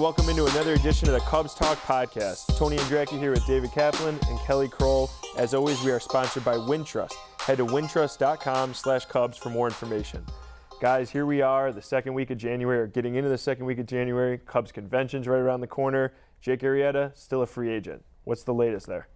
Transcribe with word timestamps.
Welcome 0.00 0.30
into 0.30 0.46
another 0.46 0.72
edition 0.72 1.08
of 1.08 1.14
the 1.14 1.20
Cubs 1.20 1.52
Talk 1.52 1.76
podcast. 1.82 2.56
Tony 2.56 2.78
Andracki 2.78 3.18
here 3.18 3.32
with 3.32 3.46
David 3.46 3.70
Kaplan 3.70 4.18
and 4.30 4.38
Kelly 4.38 4.66
Crull. 4.66 5.10
As 5.36 5.52
always, 5.52 5.78
we 5.82 5.90
are 5.90 6.00
sponsored 6.00 6.42
by 6.42 6.54
Wintrust. 6.54 7.12
Head 7.38 7.58
to 7.58 7.66
wintrust.com 7.66 8.72
slash 8.72 9.04
Cubs 9.04 9.36
for 9.36 9.50
more 9.50 9.66
information. 9.66 10.24
Guys, 10.80 11.10
here 11.10 11.26
we 11.26 11.42
are, 11.42 11.70
the 11.70 11.82
second 11.82 12.14
week 12.14 12.30
of 12.30 12.38
January, 12.38 12.78
or 12.78 12.86
getting 12.86 13.16
into 13.16 13.28
the 13.28 13.36
second 13.36 13.66
week 13.66 13.78
of 13.78 13.84
January. 13.84 14.38
Cubs 14.38 14.72
convention's 14.72 15.28
right 15.28 15.36
around 15.36 15.60
the 15.60 15.66
corner. 15.66 16.14
Jake 16.40 16.60
Arrieta, 16.60 17.14
still 17.14 17.42
a 17.42 17.46
free 17.46 17.70
agent. 17.70 18.02
What's 18.24 18.42
the 18.42 18.54
latest 18.54 18.86
there? 18.86 19.06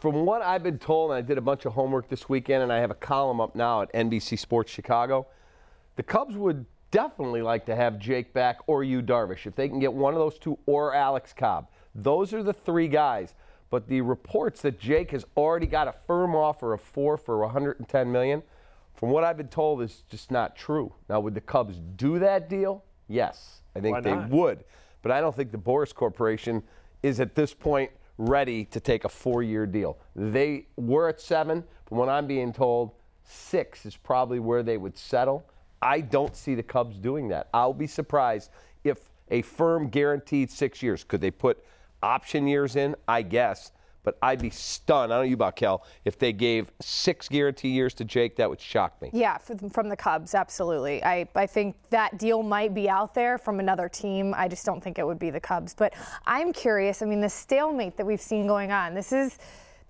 From 0.00 0.26
what 0.26 0.42
I've 0.42 0.64
been 0.64 0.80
told, 0.80 1.12
and 1.12 1.18
I 1.18 1.20
did 1.20 1.38
a 1.38 1.42
bunch 1.42 1.64
of 1.64 1.74
homework 1.74 2.08
this 2.08 2.28
weekend, 2.28 2.64
and 2.64 2.72
I 2.72 2.78
have 2.78 2.90
a 2.90 2.96
column 2.96 3.40
up 3.40 3.54
now 3.54 3.82
at 3.82 3.92
NBC 3.92 4.36
Sports 4.36 4.72
Chicago, 4.72 5.28
the 5.94 6.02
Cubs 6.02 6.36
would 6.36 6.66
definitely 6.90 7.42
like 7.42 7.66
to 7.66 7.76
have 7.76 7.98
Jake 7.98 8.32
back 8.32 8.58
or 8.66 8.84
Yu 8.84 9.02
Darvish. 9.02 9.46
If 9.46 9.54
they 9.54 9.68
can 9.68 9.78
get 9.78 9.92
one 9.92 10.14
of 10.14 10.18
those 10.18 10.38
two 10.38 10.58
or 10.66 10.94
Alex 10.94 11.32
Cobb. 11.32 11.68
Those 11.94 12.32
are 12.32 12.42
the 12.42 12.52
three 12.52 12.88
guys. 12.88 13.34
But 13.70 13.86
the 13.86 14.00
reports 14.00 14.62
that 14.62 14.78
Jake 14.78 15.10
has 15.10 15.26
already 15.36 15.66
got 15.66 15.88
a 15.88 15.92
firm 15.92 16.34
offer 16.34 16.72
of 16.72 16.80
four 16.80 17.16
for 17.16 17.38
110 17.40 18.10
million, 18.10 18.42
from 18.94 19.10
what 19.10 19.24
I've 19.24 19.36
been 19.36 19.48
told, 19.48 19.82
is 19.82 20.04
just 20.08 20.30
not 20.30 20.56
true. 20.56 20.92
Now, 21.08 21.20
would 21.20 21.34
the 21.34 21.40
Cubs 21.40 21.78
do 21.96 22.18
that 22.18 22.48
deal? 22.48 22.82
Yes, 23.08 23.60
I 23.76 23.80
think 23.80 24.02
they 24.02 24.16
would. 24.16 24.64
But 25.02 25.12
I 25.12 25.20
don't 25.20 25.36
think 25.36 25.52
the 25.52 25.58
Boras 25.58 25.94
Corporation 25.94 26.62
is 27.02 27.20
at 27.20 27.34
this 27.34 27.54
point 27.54 27.90
ready 28.16 28.64
to 28.64 28.80
take 28.80 29.04
a 29.04 29.08
four-year 29.08 29.66
deal. 29.66 29.98
They 30.16 30.66
were 30.76 31.08
at 31.08 31.20
seven, 31.20 31.62
but 31.88 31.96
when 31.96 32.08
I'm 32.08 32.26
being 32.26 32.52
told 32.52 32.92
six 33.22 33.86
is 33.86 33.96
probably 33.96 34.40
where 34.40 34.62
they 34.62 34.76
would 34.76 34.96
settle. 34.96 35.46
I 35.82 36.00
don't 36.00 36.36
see 36.36 36.54
the 36.54 36.62
Cubs 36.62 36.96
doing 36.96 37.28
that. 37.28 37.48
I'll 37.54 37.72
be 37.74 37.86
surprised 37.86 38.50
if 38.84 38.98
a 39.30 39.42
firm 39.42 39.88
guaranteed 39.88 40.50
six 40.50 40.82
years. 40.82 41.04
Could 41.04 41.20
they 41.20 41.30
put 41.30 41.64
option 42.02 42.46
years 42.46 42.76
in? 42.76 42.96
I 43.06 43.22
guess. 43.22 43.72
But 44.04 44.16
I'd 44.22 44.40
be 44.40 44.48
stunned. 44.48 45.12
I 45.12 45.16
don't 45.16 45.24
know 45.24 45.28
you 45.28 45.34
about 45.34 45.56
Kel. 45.56 45.84
If 46.04 46.18
they 46.18 46.32
gave 46.32 46.70
six 46.80 47.28
guarantee 47.28 47.68
years 47.68 47.92
to 47.94 48.04
Jake, 48.04 48.36
that 48.36 48.48
would 48.48 48.60
shock 48.60 49.02
me. 49.02 49.10
Yeah, 49.12 49.36
from 49.36 49.90
the 49.90 49.96
Cubs, 49.96 50.34
absolutely. 50.34 51.04
I, 51.04 51.28
I 51.34 51.46
think 51.46 51.76
that 51.90 52.16
deal 52.16 52.42
might 52.42 52.72
be 52.72 52.88
out 52.88 53.12
there 53.12 53.36
from 53.36 53.60
another 53.60 53.88
team. 53.88 54.32
I 54.34 54.48
just 54.48 54.64
don't 54.64 54.82
think 54.82 54.98
it 54.98 55.06
would 55.06 55.18
be 55.18 55.28
the 55.28 55.40
Cubs. 55.40 55.74
But 55.74 55.92
I'm 56.26 56.54
curious. 56.54 57.02
I 57.02 57.06
mean, 57.06 57.20
the 57.20 57.28
stalemate 57.28 57.98
that 57.98 58.06
we've 58.06 58.20
seen 58.20 58.46
going 58.46 58.72
on. 58.72 58.94
This 58.94 59.12
is 59.12 59.38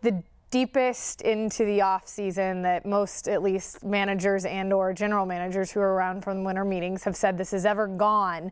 the 0.02 0.20
deepest 0.50 1.20
into 1.22 1.64
the 1.64 1.80
off 1.82 2.08
season 2.08 2.62
that 2.62 2.86
most 2.86 3.28
at 3.28 3.42
least 3.42 3.84
managers 3.84 4.44
and 4.44 4.72
or 4.72 4.92
general 4.92 5.26
managers 5.26 5.70
who 5.70 5.80
are 5.80 5.94
around 5.94 6.22
from 6.22 6.44
winter 6.44 6.64
meetings 6.64 7.04
have 7.04 7.16
said 7.16 7.36
this 7.36 7.50
has 7.50 7.66
ever 7.66 7.86
gone. 7.86 8.50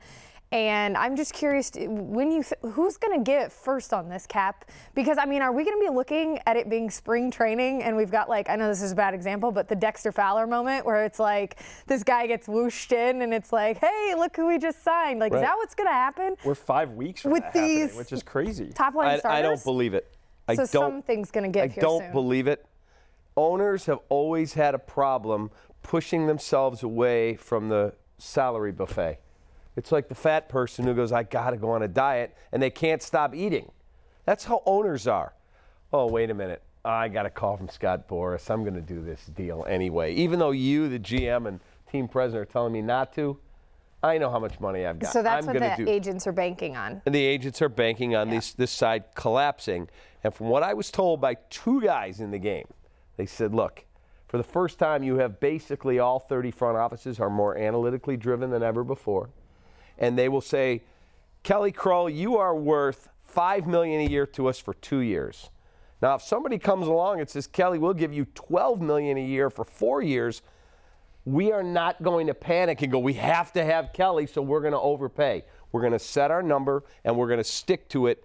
And 0.53 0.97
I'm 0.97 1.17
just 1.17 1.35
curious 1.35 1.73
when 1.75 2.31
you 2.31 2.45
th- 2.45 2.75
who's 2.75 2.97
going 2.99 3.19
to 3.19 3.25
get 3.25 3.51
first 3.51 3.93
on 3.93 4.09
this 4.09 4.29
cap? 4.29 4.71
Because 4.95 5.19
I 5.19 5.27
mean 5.27 5.43
are 5.43 5.53
we 5.53 5.65
going 5.65 5.77
to 5.77 5.85
be 5.85 5.93
looking 5.93 6.39
at 6.47 6.57
it 6.57 6.71
being 6.71 6.89
spring 6.89 7.33
training 7.33 7.83
and 7.83 7.97
we've 7.97 8.13
got 8.13 8.29
like 8.29 8.49
I 8.49 8.55
know 8.55 8.69
this 8.69 8.81
is 8.81 8.93
a 8.93 8.95
bad 8.95 9.13
example 9.13 9.51
but 9.51 9.69
the 9.69 9.75
Dexter 9.75 10.13
Fowler 10.13 10.47
moment 10.47 10.87
where 10.87 11.05
it's 11.05 11.19
like 11.19 11.59
this 11.89 12.05
guy 12.05 12.29
gets 12.29 12.47
whooshed 12.47 12.93
in 12.93 13.23
and 13.23 13.35
it's 13.35 13.53
like 13.53 13.79
hey 13.79 14.15
look 14.17 14.37
who 14.37 14.47
we 14.47 14.59
just 14.59 14.85
signed. 14.85 15.19
Like 15.19 15.33
right. 15.33 15.41
is 15.41 15.49
that 15.49 15.57
what's 15.57 15.75
going 15.75 15.89
to 15.89 15.95
happen? 15.95 16.37
We're 16.45 16.55
5 16.55 16.93
weeks 16.93 17.25
with 17.25 17.43
these 17.53 17.97
which 17.97 18.13
is 18.13 18.23
crazy. 18.23 18.71
top 18.73 18.95
line 18.95 19.09
I, 19.09 19.19
starters 19.19 19.39
I 19.39 19.43
don't 19.43 19.65
believe 19.65 19.95
it 19.95 20.16
I 20.49 20.55
so 20.55 20.65
something's 20.65 21.31
going 21.31 21.45
to 21.45 21.51
get 21.51 21.65
I 21.65 21.69
here 21.69 21.81
don't 21.81 22.03
soon. 22.03 22.13
believe 22.13 22.47
it. 22.47 22.65
Owners 23.37 23.87
have 23.87 24.01
always 24.09 24.55
had 24.55 24.75
a 24.75 24.79
problem 24.79 25.51
pushing 25.83 26.27
themselves 26.27 26.83
away 26.83 27.37
from 27.37 27.69
the 27.69 27.95
salary 28.19 28.73
buffet. 28.73 29.19
It's 29.77 29.93
like 29.93 30.09
the 30.09 30.15
fat 30.15 30.49
person 30.49 30.87
who 30.87 30.95
goes, 30.95 31.13
I 31.13 31.23
got 31.23 31.51
to 31.51 31.57
go 31.57 31.71
on 31.71 31.83
a 31.83 31.89
diet, 31.89 32.35
and 32.51 32.63
they 32.63 32.71
can't 32.71 33.03
stop 33.03 33.35
eating. 33.35 33.71
That's 34.25 34.45
how 34.45 34.63
owners 34.65 35.07
are. 35.07 35.35
Oh, 35.93 36.11
wait 36.11 36.31
a 36.31 36.35
minute. 36.35 36.63
I 36.85 37.09
got 37.09 37.27
a 37.27 37.31
call 37.31 37.57
from 37.57 37.69
Scott 37.69 38.09
Boras. 38.09 38.49
I'm 38.51 38.63
going 38.63 38.75
to 38.75 38.81
do 38.81 39.03
this 39.03 39.27
deal 39.27 39.67
anyway. 39.69 40.15
Even 40.15 40.39
though 40.39 40.53
you, 40.53 40.89
the 40.89 40.99
GM 40.99 41.47
and 41.47 41.61
team 41.91 42.09
president, 42.09 42.49
are 42.49 42.53
telling 42.53 42.73
me 42.73 42.81
not 42.81 43.13
to, 43.15 43.39
I 44.07 44.19
know 44.19 44.31
how 44.31 44.39
much 44.39 44.59
money 44.61 44.87
I've 44.87 44.99
got. 44.99 45.13
So 45.13 45.23
that's 45.23 45.47
I'm 45.47 45.55
what 45.55 45.61
the 45.77 45.85
do. 45.85 45.91
agents 45.91 46.27
are 46.27 46.33
banking 46.33 46.77
on. 46.77 47.03
And 47.05 47.15
the 47.15 47.25
agents 47.25 47.61
are 47.63 47.69
banking 47.69 48.15
on 48.17 48.29
Yeah. 48.29 48.35
this 48.37 48.55
this 48.55 48.71
side 48.71 49.05
collapsing. 49.15 49.89
And 50.25 50.35
from 50.35 50.49
what 50.49 50.63
I 50.63 50.75
was 50.75 50.91
told 50.91 51.21
by 51.21 51.35
two 51.51 51.81
guys 51.81 52.21
in 52.21 52.31
the 52.31 52.39
game, 52.39 52.67
they 53.17 53.27
said, 53.27 53.55
look, 53.55 53.85
for 54.27 54.39
the 54.39 54.45
first 54.45 54.79
time, 54.79 55.03
you 55.03 55.19
have 55.19 55.39
basically 55.39 55.99
all 55.99 56.19
30 56.19 56.51
front 56.51 56.77
offices 56.77 57.21
are 57.21 57.31
more 57.31 57.57
analytically 57.57 58.17
driven 58.17 58.51
than 58.51 58.63
ever 58.63 58.83
before. 58.83 59.31
And 59.99 60.19
they 60.19 60.29
will 60.29 60.41
say, 60.41 60.83
Kelly 61.45 61.71
Crull, 61.73 62.11
you 62.11 62.37
are 62.37 62.55
worth 62.57 63.09
five 63.21 63.67
million 63.67 64.01
a 64.01 64.11
year 64.11 64.27
to 64.27 64.49
us 64.49 64.59
for 64.59 64.75
two 64.75 64.99
years. 64.99 65.51
Now, 66.03 66.17
if 66.17 66.23
somebody 66.23 66.59
comes 66.59 66.89
along 66.89 67.21
and 67.21 67.29
says, 67.31 67.47
Kelly, 67.47 67.79
we'll 67.79 67.95
give 67.95 68.13
you 68.13 68.27
12 68.35 68.81
million 68.83 69.17
a 69.17 69.25
year 69.25 69.49
for 69.49 69.65
four 69.65 70.03
years, 70.03 70.43
we 71.27 71.51
are 71.51 71.65
not 71.65 72.03
going 72.03 72.29
to 72.29 72.35
panic 72.35 72.81
and 72.83 72.93
go, 72.93 73.01
we 73.01 73.15
have 73.15 73.53
to 73.53 73.65
have 73.65 73.93
Kelly, 73.93 74.27
so 74.27 74.41
we're 74.41 74.61
going 74.61 74.73
to 74.73 74.81
overpay. 74.81 75.45
We're 75.73 75.81
going 75.81 75.93
to 75.93 75.99
set 75.99 76.31
our 76.31 76.43
number 76.43 76.85
and 77.05 77.17
we're 77.17 77.27
going 77.27 77.39
to 77.39 77.45
stick 77.45 77.89
to 77.91 78.07
it 78.07 78.25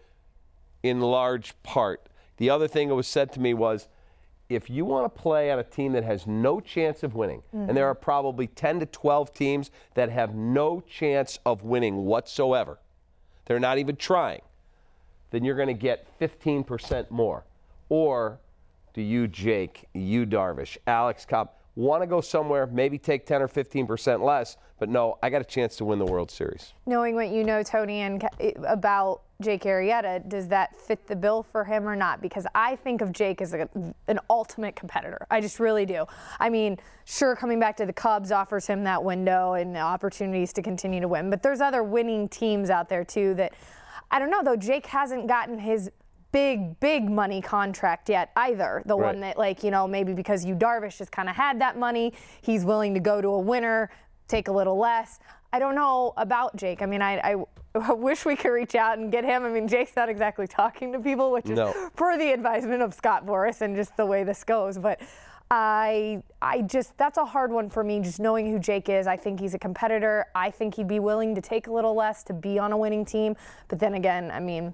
in 0.84 1.02
large 1.02 1.56
part. 1.64 2.08
The 2.38 2.52
other 2.52 2.68
thing 2.68 2.90
that 2.90 2.96
was 2.96 3.08
said 3.08 3.34
to 3.34 3.40
me 3.40 3.56
was, 3.56 3.88
if 4.50 4.70
you 4.70 4.86
want 4.86 5.14
to 5.14 5.22
play 5.22 5.50
on 5.50 5.60
a 5.60 5.64
team 5.64 5.94
that 5.94 6.04
has 6.04 6.28
no 6.28 6.60
chance 6.60 7.04
of 7.04 7.16
winning, 7.16 7.42
and 7.54 7.76
there 7.76 7.88
are 7.88 7.96
mm-hmm. 7.96 8.04
probably 8.04 8.48
10 8.48 8.82
to 8.82 8.86
12 8.86 9.34
teams 9.34 9.72
that 9.94 10.10
have 10.10 10.36
no 10.36 10.82
chance 10.82 11.40
of 11.46 11.64
winning 11.64 12.06
whatsoever, 12.06 12.78
they're 13.46 13.60
not 13.60 13.78
even 13.78 13.96
trying, 13.96 14.42
then 15.32 15.44
you're 15.44 15.56
going 15.56 15.68
to 15.68 15.74
get 15.74 16.08
15% 16.20 17.10
more. 17.10 17.46
Or 17.90 18.40
do 18.94 19.02
you, 19.02 19.28
Jake, 19.28 19.88
you, 19.94 20.26
Darvish, 20.26 20.78
Alex 20.86 21.26
Cobb, 21.26 21.52
want 21.82 22.04
to 22.04 22.08
go 22.08 22.22
somewhere, 22.22 22.68
maybe 22.68 22.98
take 22.98 23.26
10 23.26 23.42
or 23.42 23.48
15% 23.48 24.24
less, 24.24 24.58
but 24.80 24.88
no, 24.88 25.18
I 25.22 25.30
got 25.30 25.42
a 25.42 25.46
chance 25.46 25.76
to 25.78 25.86
win 25.86 26.00
the 26.00 26.06
World 26.06 26.30
Series. 26.30 26.74
Knowing 26.86 27.16
what 27.16 27.30
you 27.30 27.44
know, 27.44 27.64
Tony, 27.64 28.02
and 28.02 28.24
eh, 28.40 28.52
about 28.68 29.24
Jake 29.42 29.64
Arrieta, 29.64 30.28
does 30.30 30.48
that 30.50 30.80
fit 30.80 31.08
the 31.08 31.16
bill 31.16 31.42
for 31.44 31.64
him 31.64 31.88
or 31.88 31.96
not? 31.96 32.22
Because 32.22 32.46
I 32.54 32.76
think 32.76 33.02
of 33.02 33.12
Jake 33.12 33.42
as 33.42 33.54
a, 33.54 33.68
an 34.08 34.20
ultimate 34.30 34.76
competitor. 34.76 35.26
I 35.32 35.42
just 35.42 35.60
really 35.60 35.86
do. 35.86 36.06
I 36.40 36.50
mean, 36.50 36.78
sure, 37.06 37.36
coming 37.36 37.60
back 37.60 37.76
to 37.78 37.86
the 37.86 37.94
Cubs 37.94 38.32
offers 38.32 38.68
him 38.68 38.84
that 38.84 39.04
window 39.04 39.54
and 39.54 39.76
opportunities 39.76 40.54
to 40.54 40.62
continue 40.62 41.02
to 41.02 41.08
win, 41.08 41.30
but 41.30 41.42
there's 41.42 41.62
other 41.62 41.84
winning 41.84 42.30
teams 42.30 42.70
out 42.70 42.90
there 42.90 43.04
too 43.04 43.34
that 43.36 43.54
I 44.12 44.20
don't 44.20 44.30
know 44.30 44.44
though. 44.44 44.56
Jake 44.56 44.86
hasn't 44.86 45.28
gotten 45.28 45.58
his 45.58 45.90
big, 46.32 46.80
big 46.80 47.10
money 47.10 47.42
contract 47.42 48.10
yet 48.10 48.32
either. 48.36 48.82
The 48.86 48.96
Right. 48.98 49.08
one 49.08 49.20
that, 49.22 49.38
like, 49.38 49.64
you 49.64 49.72
know, 49.72 49.88
maybe 49.88 50.14
because 50.14 50.46
Yu 50.46 50.56
Darvish 50.56 51.00
has 51.00 51.10
kind 51.10 51.30
of 51.30 51.36
had 51.36 51.60
that 51.62 51.78
money, 51.78 52.14
he's 52.42 52.64
willing 52.66 52.94
to 52.94 53.00
go 53.00 53.22
to 53.22 53.28
a 53.30 53.40
winner, 53.40 53.90
take 54.28 54.48
a 54.48 54.52
little 54.52 54.78
less. 54.78 55.20
I 55.54 55.60
don't 55.60 55.76
know 55.76 56.14
about 56.16 56.56
Jake. 56.56 56.82
I 56.82 56.86
mean, 56.86 57.02
I, 57.02 57.44
I 57.76 57.92
wish 57.94 58.26
we 58.26 58.36
could 58.38 58.50
reach 58.52 58.76
out 58.76 58.98
and 58.98 59.12
get 59.12 59.24
him. 59.26 59.44
I 59.44 59.50
mean, 59.50 59.68
Jake's 59.68 59.96
not 59.96 60.08
exactly 60.10 60.48
talking 60.48 60.94
to 60.94 61.00
people, 61.00 61.32
which 61.32 61.50
is 61.50 61.58
No. 61.58 61.74
per 61.96 62.18
the 62.18 62.32
advisement 62.32 62.82
of 62.82 62.94
Scott 62.94 63.26
Boras 63.26 63.62
and 63.62 63.76
just 63.76 63.96
the 63.98 64.06
way 64.06 64.24
this 64.24 64.44
goes. 64.46 64.78
But 64.78 65.02
I, 65.50 66.24
I 66.42 66.62
just 66.62 66.98
that's 66.98 67.18
a 67.18 67.26
hard 67.26 67.52
one 67.52 67.70
for 67.70 67.84
me. 67.84 68.00
Just 68.00 68.22
knowing 68.22 68.50
who 68.50 68.58
Jake 68.58 68.88
is, 68.88 69.06
I 69.06 69.18
think 69.18 69.42
he's 69.42 69.54
a 69.54 69.60
competitor. 69.60 70.28
I 70.34 70.50
think 70.50 70.76
he'd 70.76 70.88
be 70.88 71.00
willing 71.00 71.36
to 71.36 71.42
take 71.42 71.68
a 71.68 71.72
little 71.74 71.94
less 71.94 72.24
to 72.26 72.34
be 72.34 72.58
on 72.58 72.72
a 72.72 72.78
winning 72.78 73.04
team. 73.04 73.36
But 73.68 73.80
then 73.80 73.96
again, 73.96 74.32
I 74.32 74.40
mean, 74.40 74.74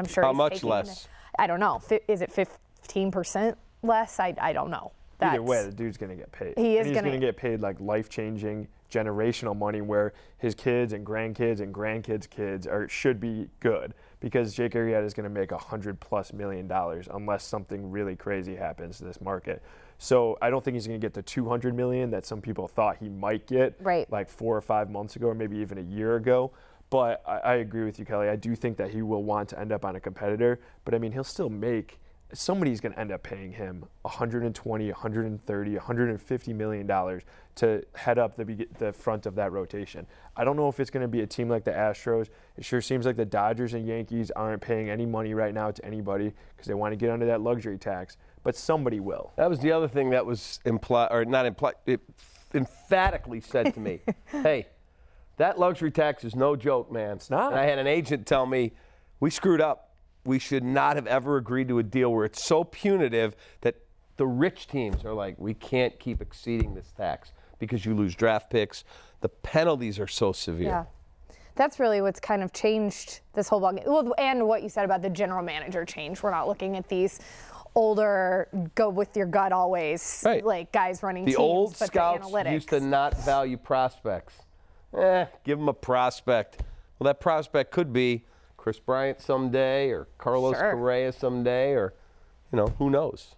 I'm 0.00 0.06
sure. 0.06 0.24
How 0.24 0.30
he's 0.30 0.36
much 0.38 0.52
taking- 0.54 0.70
less? 0.70 1.08
I 1.38 1.46
don't 1.46 1.60
know. 1.60 1.80
Is 2.08 2.22
it 2.22 2.32
15 2.32 3.10
percent 3.10 3.56
less? 3.82 4.18
I, 4.18 4.34
I 4.40 4.52
don't 4.52 4.70
know. 4.70 4.92
That's, 5.18 5.34
Either 5.34 5.42
way, 5.42 5.62
the 5.64 5.72
dude's 5.72 5.96
going 5.98 6.10
to 6.10 6.16
get 6.16 6.32
paid. 6.32 6.54
He 6.56 6.78
is 6.78 6.86
he's 6.86 6.94
gonna- 6.96 7.10
to 7.10 7.18
get 7.18 7.36
paid 7.36 7.60
like 7.60 7.78
life-changing, 7.78 8.66
generational 8.90 9.56
money, 9.56 9.82
where 9.82 10.14
his 10.38 10.54
kids 10.54 10.94
and 10.94 11.06
grandkids 11.06 11.60
and 11.60 11.74
grandkids' 11.74 12.28
kids 12.28 12.66
are 12.66 12.88
should 12.88 13.20
be 13.20 13.48
good 13.60 13.92
because 14.20 14.54
Jake 14.54 14.72
Arrieta 14.72 15.04
is 15.04 15.12
going 15.14 15.24
to 15.24 15.30
make 15.30 15.52
a 15.52 15.58
hundred 15.58 16.00
plus 16.00 16.32
million 16.32 16.66
dollars 16.66 17.06
unless 17.12 17.44
something 17.44 17.90
really 17.90 18.16
crazy 18.16 18.56
happens 18.56 18.96
to 18.98 19.04
this 19.04 19.20
market. 19.20 19.62
So 19.98 20.38
I 20.40 20.48
don't 20.48 20.64
think 20.64 20.74
he's 20.74 20.86
going 20.86 20.98
to 20.98 21.04
get 21.04 21.12
the 21.12 21.22
200 21.22 21.74
million 21.74 22.10
that 22.12 22.24
some 22.24 22.40
people 22.40 22.66
thought 22.66 22.96
he 22.98 23.10
might 23.10 23.46
get, 23.46 23.74
Right. 23.80 24.10
like 24.10 24.30
four 24.30 24.56
or 24.56 24.62
five 24.62 24.90
months 24.90 25.16
ago, 25.16 25.28
or 25.28 25.34
maybe 25.34 25.58
even 25.58 25.76
a 25.76 25.82
year 25.82 26.16
ago. 26.16 26.50
But 26.90 27.22
I, 27.26 27.38
I 27.38 27.54
agree 27.56 27.84
with 27.84 27.98
you, 27.98 28.04
Kelly. 28.04 28.28
I 28.28 28.36
do 28.36 28.54
think 28.56 28.76
that 28.78 28.90
he 28.90 29.02
will 29.02 29.22
want 29.22 29.48
to 29.50 29.58
end 29.58 29.72
up 29.72 29.84
on 29.84 29.96
a 29.96 30.00
competitor. 30.00 30.60
But 30.84 30.94
I 30.94 30.98
mean, 30.98 31.12
he'll 31.12 31.24
still 31.24 31.48
make. 31.48 32.00
Somebody's 32.32 32.80
going 32.80 32.92
to 32.92 33.00
end 33.00 33.10
up 33.10 33.24
paying 33.24 33.52
him 33.52 33.84
120, 34.02 34.86
130, 34.86 35.74
150 35.74 36.52
million 36.52 36.86
dollars 36.86 37.22
to 37.56 37.84
head 37.94 38.18
up 38.18 38.36
the 38.36 38.66
the 38.78 38.92
front 38.92 39.26
of 39.26 39.34
that 39.36 39.52
rotation. 39.52 40.06
I 40.36 40.44
don't 40.44 40.56
know 40.56 40.68
if 40.68 40.78
it's 40.78 40.90
going 40.90 41.02
to 41.02 41.08
be 41.08 41.22
a 41.22 41.26
team 41.26 41.48
like 41.48 41.64
the 41.64 41.72
Astros. 41.72 42.28
It 42.56 42.64
sure 42.64 42.80
seems 42.80 43.04
like 43.04 43.16
the 43.16 43.24
Dodgers 43.24 43.74
and 43.74 43.86
Yankees 43.86 44.30
aren't 44.32 44.62
paying 44.62 44.90
any 44.90 45.06
money 45.06 45.34
right 45.34 45.52
now 45.52 45.70
to 45.70 45.84
anybody 45.84 46.32
because 46.56 46.66
they 46.68 46.74
want 46.74 46.92
to 46.92 46.96
get 46.96 47.10
under 47.10 47.26
that 47.26 47.40
luxury 47.40 47.78
tax. 47.78 48.16
But 48.42 48.56
somebody 48.56 49.00
will. 49.00 49.32
That 49.36 49.50
was 49.50 49.58
the 49.58 49.72
other 49.72 49.88
thing 49.88 50.10
that 50.10 50.24
was 50.24 50.60
implied, 50.64 51.08
or 51.10 51.24
not 51.24 51.46
implied, 51.46 51.74
emphatically 52.54 53.40
said 53.40 53.74
to 53.74 53.80
me, 53.80 54.00
hey, 54.26 54.66
that 55.40 55.58
luxury 55.58 55.90
tax 55.90 56.22
is 56.22 56.36
no 56.36 56.54
joke, 56.54 56.92
man. 56.92 57.16
It's 57.16 57.30
not. 57.30 57.52
And 57.52 57.60
I 57.60 57.64
had 57.64 57.78
an 57.78 57.86
agent 57.86 58.26
tell 58.26 58.44
me, 58.44 58.72
we 59.20 59.30
screwed 59.30 59.60
up. 59.62 59.94
We 60.26 60.38
should 60.38 60.62
not 60.62 60.96
have 60.96 61.06
ever 61.06 61.38
agreed 61.38 61.68
to 61.68 61.78
a 61.78 61.82
deal 61.82 62.12
where 62.12 62.26
it's 62.26 62.44
so 62.44 62.62
punitive 62.62 63.34
that 63.62 63.76
the 64.18 64.26
rich 64.26 64.66
teams 64.66 65.02
are 65.02 65.14
like, 65.14 65.36
we 65.38 65.54
can't 65.54 65.98
keep 65.98 66.20
exceeding 66.20 66.74
this 66.74 66.92
tax 66.94 67.32
because 67.58 67.86
you 67.86 67.94
lose 67.94 68.14
draft 68.14 68.50
picks. 68.50 68.84
The 69.22 69.30
penalties 69.30 69.98
are 69.98 70.06
so 70.06 70.32
severe. 70.32 70.68
Yeah. 70.68 70.84
That's 71.54 71.80
really 71.80 72.02
what's 72.02 72.20
kind 72.20 72.42
of 72.42 72.52
changed 72.52 73.20
this 73.32 73.48
whole 73.48 73.60
ball 73.60 73.72
game. 73.72 73.84
Well, 73.86 74.14
and 74.18 74.46
what 74.46 74.62
you 74.62 74.68
said 74.68 74.84
about 74.84 75.00
the 75.00 75.08
general 75.10 75.42
manager 75.42 75.86
change. 75.86 76.22
We're 76.22 76.30
not 76.32 76.48
looking 76.48 76.76
at 76.76 76.86
these 76.88 77.18
older, 77.74 78.48
go 78.74 78.90
with 78.90 79.16
your 79.16 79.26
gut 79.26 79.52
always, 79.52 80.22
Right. 80.26 80.44
like 80.44 80.70
guys 80.70 81.02
running 81.02 81.24
The 81.24 81.30
teams, 81.32 81.38
old 81.40 81.76
but 81.78 81.86
scouts 81.88 82.26
the 82.30 82.32
analytics. 82.36 82.52
used 82.52 82.68
to 82.70 82.80
not 82.80 83.16
value 83.24 83.56
prospects. 83.56 84.34
Eh, 84.96 85.26
give 85.44 85.58
them 85.58 85.68
a 85.68 85.72
prospect. 85.74 86.62
Well, 86.98 87.06
that 87.06 87.20
prospect 87.20 87.70
could 87.70 87.92
be 87.92 88.24
Kris 88.56 88.78
Bryant 88.78 89.20
someday, 89.20 89.90
or 89.90 90.08
Carlos 90.18 90.56
Sure. 90.56 90.72
Correa 90.72 91.12
someday, 91.12 91.72
or 91.72 91.94
you 92.52 92.56
know 92.56 92.66
who 92.78 92.90
knows. 92.90 93.34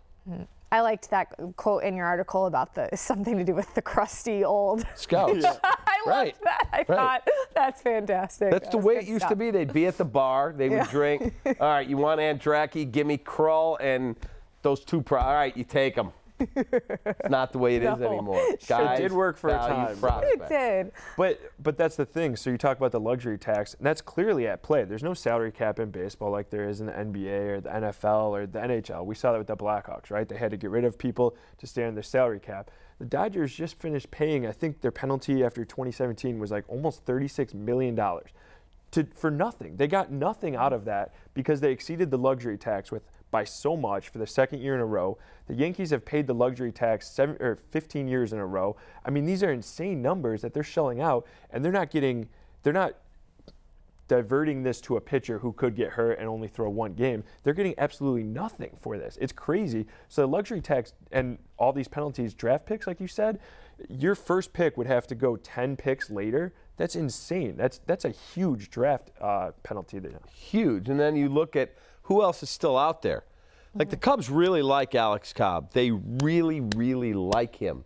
I 0.73 0.81
liked 0.81 1.11
that 1.11 1.35
quote 1.57 1.85
in 1.85 1.95
your 1.95 2.07
article 2.07 2.47
about 2.47 2.75
the 2.75 2.89
something 2.97 3.37
to 3.37 3.45
do 3.45 3.55
with 3.55 3.73
the 3.75 3.83
crusty 3.83 4.43
old. 4.45 4.87
Scouts. 4.95 5.45
I 5.45 6.01
Right. 6.07 6.27
loved 6.35 6.45
that. 6.45 6.69
I 6.73 6.77
Right. 6.79 6.87
thought 6.87 7.29
that's 7.55 7.83
fantastic. 7.83 8.51
That's 8.51 8.65
That 8.65 8.73
the 8.73 8.79
way 8.79 8.95
it 8.97 9.05
used 9.05 9.21
stuff. 9.21 9.31
to 9.31 9.37
be. 9.37 9.51
They'd 9.53 9.73
be 9.73 9.87
at 9.87 9.99
the 9.99 10.05
bar. 10.05 10.53
They 10.57 10.69
would 10.71 10.89
drink. 10.89 11.33
All 11.47 11.55
right, 11.61 11.87
you 11.87 11.97
want 11.99 12.19
Andracki? 12.21 12.91
Give 12.91 13.07
me 13.07 13.19
Crull 13.19 13.77
and 13.81 14.17
those 14.63 14.85
two. 14.85 15.03
Pro- 15.03 15.21
All 15.21 15.35
right, 15.35 15.57
you 15.57 15.63
take 15.65 15.95
them. 15.95 16.11
It's 16.57 17.31
not 17.31 17.53
the 17.53 17.59
way 17.59 17.77
it 17.77 17.83
is 17.83 17.99
No. 17.99 18.07
anymore. 18.13 18.43
It 18.51 18.99
did 18.99 19.13
work 19.13 19.37
for 19.37 19.51
a 19.51 19.53
value 19.53 19.97
time. 20.01 20.25
It 20.25 20.49
did. 20.49 20.93
But 21.17 21.41
but 21.63 21.77
that's 21.77 21.97
the 21.97 22.05
thing. 22.07 22.37
So 22.37 22.51
you 22.51 22.59
talk 22.59 22.77
about 22.77 22.93
the 22.93 23.01
luxury 23.01 23.39
tax, 23.39 23.75
and 23.75 23.87
that's 23.87 24.01
clearly 24.01 24.47
at 24.47 24.63
play. 24.63 24.85
There's 24.85 25.03
no 25.03 25.15
salary 25.15 25.53
cap 25.53 25.79
in 25.79 25.91
baseball 25.91 26.31
like 26.31 26.51
there 26.51 26.69
is 26.69 26.81
in 26.81 26.87
the 26.87 26.93
NBA 26.93 27.49
or 27.49 27.61
the 27.61 27.71
NFL 27.71 28.31
or 28.31 28.47
the 28.47 28.59
NHL. 28.59 29.05
We 29.05 29.15
saw 29.15 29.33
that 29.33 29.39
with 29.39 29.47
the 29.47 29.57
Blackhawks, 29.57 30.11
right? 30.11 30.29
They 30.29 30.37
had 30.37 30.51
to 30.51 30.57
get 30.57 30.71
rid 30.71 30.85
of 30.85 30.99
people 30.99 31.37
to 31.59 31.67
stay 31.67 31.85
on 31.85 31.95
their 31.95 32.03
salary 32.03 32.41
cap. 32.41 32.71
The 32.99 33.07
Dodgers 33.07 33.53
just 33.55 33.79
finished 33.79 34.11
paying. 34.11 34.47
I 34.47 34.53
think 34.53 34.81
their 34.81 34.93
penalty 34.93 35.43
after 35.45 35.65
2017 35.65 36.39
was 36.39 36.51
like 36.51 36.65
almost 36.69 37.05
36 37.05 37.55
million 37.55 37.95
dollars. 37.95 38.31
To, 38.93 39.07
for 39.15 39.31
nothing. 39.31 39.79
They 39.79 39.87
got 39.87 40.13
nothing 40.13 40.55
out 40.55 40.75
of 40.75 40.85
that 40.85 41.15
because 41.33 41.61
they 41.63 41.73
exceeded 41.73 42.11
the 42.11 42.19
luxury 42.19 42.59
tax 42.59 42.93
with 42.93 43.09
by 43.33 43.43
so 43.43 43.77
much 43.77 44.11
for 44.11 44.19
the 44.19 44.27
second 44.27 44.61
year 44.61 44.77
in 44.77 44.81
a 44.81 44.87
row. 44.87 45.19
The 45.49 45.55
Yankees 45.55 45.91
have 45.91 46.05
paid 46.05 46.29
the 46.29 46.35
luxury 46.35 46.71
tax 46.71 47.09
seven 47.11 47.37
or 47.41 47.57
15 47.57 48.07
years 48.07 48.33
in 48.33 48.39
a 48.39 48.47
row. 48.47 48.77
I 49.05 49.11
mean, 49.11 49.25
these 49.25 49.43
are 49.43 49.51
insane 49.51 50.01
numbers 50.01 50.43
that 50.43 50.55
they're 50.55 50.63
shelling 50.63 51.01
out, 51.01 51.27
and 51.51 51.65
they're 51.65 51.73
not 51.73 51.91
getting, 51.91 52.29
they're 52.63 52.73
not 52.73 52.95
diverting 54.07 54.63
this 54.63 54.81
to 54.83 54.97
a 54.97 55.01
pitcher 55.01 55.39
who 55.39 55.53
could 55.55 55.75
get 55.75 55.89
hurt 55.91 56.19
and 56.19 56.29
only 56.29 56.47
throw 56.47 56.69
one 56.69 56.93
game. 56.93 57.25
They're 57.43 57.55
getting 57.55 57.75
absolutely 57.79 58.25
nothing 58.25 58.77
for 58.79 58.99
this. 58.99 59.17
It's 59.21 59.33
crazy. 59.33 59.87
So 60.11 60.21
the 60.21 60.29
luxury 60.29 60.61
tax 60.61 60.93
and 61.11 61.39
all 61.57 61.73
these 61.73 61.89
penalties, 61.89 62.35
draft 62.35 62.67
picks, 62.67 62.87
like 62.87 63.01
you 63.01 63.09
said, 63.09 63.39
your 63.89 64.15
first 64.15 64.53
pick 64.53 64.77
would 64.77 64.87
have 64.87 65.07
to 65.07 65.15
go 65.15 65.37
10 65.37 65.77
picks 65.77 66.11
later. 66.11 66.53
That's 66.77 66.95
insane. 66.95 67.57
That's 67.57 67.81
that's 67.87 68.05
a 68.05 68.11
huge 68.11 68.69
draft 68.71 69.11
uh, 69.21 69.53
penalty 69.63 69.99
there. 69.99 70.21
huge. 70.31 70.89
And 70.89 71.01
then 71.01 71.17
you 71.17 71.29
look 71.29 71.57
at 71.57 71.75
who 72.03 72.23
else 72.23 72.43
is 72.43 72.51
still 72.51 72.77
out 72.77 73.03
there. 73.03 73.25
Like 73.75 73.91
the 73.91 73.97
Cubs 73.97 74.29
really 74.29 74.63
like 74.63 74.95
Alex 74.95 75.33
Cobb. 75.33 75.73
They 75.73 75.91
really, 75.91 76.61
really 76.77 77.15
like 77.15 77.57
him. 77.57 77.85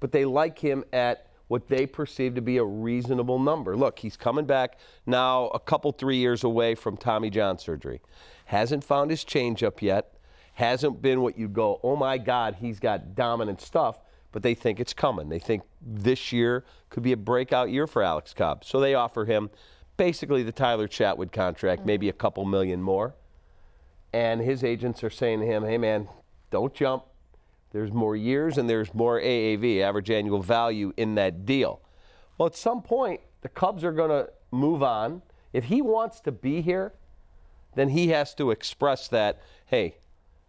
But 0.00 0.12
they 0.12 0.24
like 0.24 0.58
him 0.58 0.84
at 0.92 1.26
what 1.46 1.68
they 1.68 1.86
perceive 1.86 2.34
to 2.36 2.40
be 2.40 2.56
a 2.56 2.64
reasonable 2.64 3.38
number. 3.38 3.76
Look, 3.76 3.98
he's 3.98 4.16
coming 4.16 4.44
back 4.44 4.78
now 5.06 5.48
a 5.48 5.58
couple, 5.58 5.92
three 5.92 6.16
years 6.16 6.44
away 6.44 6.74
from 6.74 6.96
Tommy 6.96 7.28
John 7.28 7.58
surgery. 7.58 8.00
Hasn't 8.46 8.82
found 8.82 9.10
his 9.10 9.24
changeup 9.24 9.82
yet. 9.82 10.14
Hasn't 10.54 11.02
been 11.02 11.22
what 11.22 11.38
you'd 11.38 11.52
go, 11.52 11.80
oh 11.82 11.96
my 11.96 12.18
God, 12.18 12.56
he's 12.60 12.78
got 12.80 13.14
dominant 13.14 13.60
stuff. 13.60 13.98
But 14.32 14.42
they 14.42 14.54
think 14.54 14.78
it's 14.78 14.92
coming. 14.92 15.28
They 15.28 15.40
think 15.40 15.62
this 15.80 16.32
year 16.32 16.64
could 16.88 17.02
be 17.02 17.12
a 17.12 17.16
breakout 17.16 17.70
year 17.70 17.88
for 17.88 18.02
Alex 18.02 18.32
Cobb. 18.32 18.64
So 18.64 18.78
they 18.78 18.94
offer 18.94 19.24
him 19.24 19.50
basically 19.96 20.42
the 20.44 20.52
Tyler 20.52 20.86
Chatwood 20.86 21.32
contract, 21.32 21.84
maybe 21.84 22.08
a 22.08 22.12
couple 22.12 22.44
million 22.44 22.80
more. 22.80 23.14
And 24.12 24.40
his 24.40 24.64
agents 24.64 25.04
are 25.04 25.10
saying 25.10 25.40
to 25.40 25.46
him, 25.46 25.64
hey 25.64 25.78
man, 25.78 26.08
don't 26.50 26.74
jump. 26.74 27.04
There's 27.72 27.92
more 27.92 28.16
years 28.16 28.58
and 28.58 28.68
there's 28.68 28.92
more 28.92 29.20
AAV, 29.20 29.80
average 29.80 30.10
annual 30.10 30.42
value, 30.42 30.92
in 30.96 31.14
that 31.14 31.46
deal. 31.46 31.80
Well, 32.36 32.46
at 32.46 32.56
some 32.56 32.82
point, 32.82 33.20
the 33.42 33.48
Cubs 33.48 33.84
are 33.84 33.92
going 33.92 34.10
to 34.10 34.30
move 34.50 34.82
on. 34.82 35.22
If 35.52 35.64
he 35.64 35.80
wants 35.80 36.20
to 36.20 36.32
be 36.32 36.62
here, 36.62 36.92
then 37.76 37.90
he 37.90 38.08
has 38.08 38.34
to 38.34 38.50
express 38.50 39.06
that, 39.08 39.40
hey, 39.66 39.96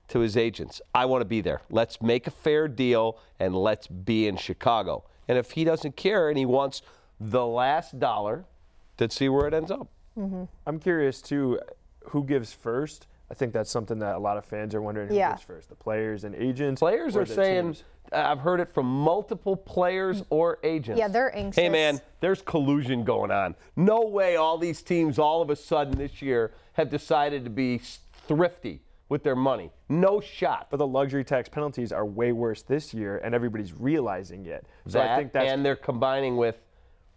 to 0.07 0.19
his 0.19 0.35
agents, 0.35 0.81
I 0.93 1.05
want 1.05 1.21
to 1.21 1.25
be 1.25 1.41
there. 1.41 1.61
Let's 1.69 2.01
make 2.01 2.27
a 2.27 2.31
fair 2.31 2.67
deal 2.67 3.17
and 3.39 3.55
let's 3.55 3.87
be 3.87 4.27
in 4.27 4.35
Chicago. 4.37 5.05
And 5.27 5.37
if 5.37 5.51
he 5.51 5.63
doesn't 5.63 5.95
care 5.95 6.29
and 6.29 6.37
he 6.37 6.45
wants 6.45 6.81
the 7.19 7.45
last 7.45 7.99
dollar, 7.99 8.45
then 8.97 9.09
see 9.09 9.29
where 9.29 9.47
it 9.47 9.53
ends 9.53 9.71
up. 9.71 9.87
Mm-hmm. 10.17 10.43
I'm 10.65 10.79
curious 10.79 11.21
too, 11.21 11.59
who 12.09 12.25
gives 12.25 12.51
first? 12.51 13.07
I 13.31 13.33
think 13.33 13.53
that's 13.53 13.71
something 13.71 13.97
that 13.99 14.15
a 14.15 14.19
lot 14.19 14.37
of 14.37 14.43
fans 14.43 14.75
are 14.75 14.81
wondering 14.81 15.07
yeah. 15.07 15.13
who 15.13 15.17
Yeah. 15.17 15.31
gives 15.31 15.43
first, 15.43 15.69
the 15.69 15.75
players 15.75 16.25
and 16.25 16.35
agents. 16.35 16.79
Players 16.79 17.15
are 17.15 17.25
saying, 17.25 17.63
teams. 17.63 17.83
I've 18.11 18.39
heard 18.39 18.59
it 18.59 18.69
from 18.69 18.85
multiple 18.87 19.55
players 19.55 20.21
mm. 20.21 20.25
or 20.29 20.59
agents. 20.63 20.99
Yeah, 20.99 21.07
they're 21.07 21.33
anxious. 21.33 21.55
Hey, 21.55 21.69
man, 21.69 22.01
there's 22.19 22.41
collusion 22.41 23.05
going 23.05 23.31
on. 23.31 23.55
No 23.77 24.01
way 24.01 24.35
all 24.35 24.57
these 24.57 24.81
teams 24.81 25.17
all 25.17 25.41
of 25.41 25.49
a 25.49 25.55
sudden 25.55 25.97
this 25.97 26.21
year 26.21 26.51
have 26.73 26.89
decided 26.89 27.45
to 27.45 27.49
be 27.49 27.79
thrifty 28.27 28.81
with 29.07 29.23
their 29.23 29.37
money. 29.37 29.71
No 29.87 30.19
shot. 30.19 30.67
But 30.69 30.77
the 30.77 30.87
luxury 30.87 31.23
tax 31.23 31.47
penalties 31.47 31.93
are 31.93 32.05
way 32.05 32.33
worse 32.33 32.63
this 32.63 32.93
year, 32.93 33.21
and 33.23 33.33
everybody's 33.33 33.71
realizing 33.71 34.45
it. 34.45 34.67
So 34.87 34.97
that, 34.97 35.11
I 35.11 35.15
think 35.15 35.31
that's 35.31 35.49
and 35.49 35.65
they're 35.65 35.77
combining 35.77 36.35
with 36.35 36.57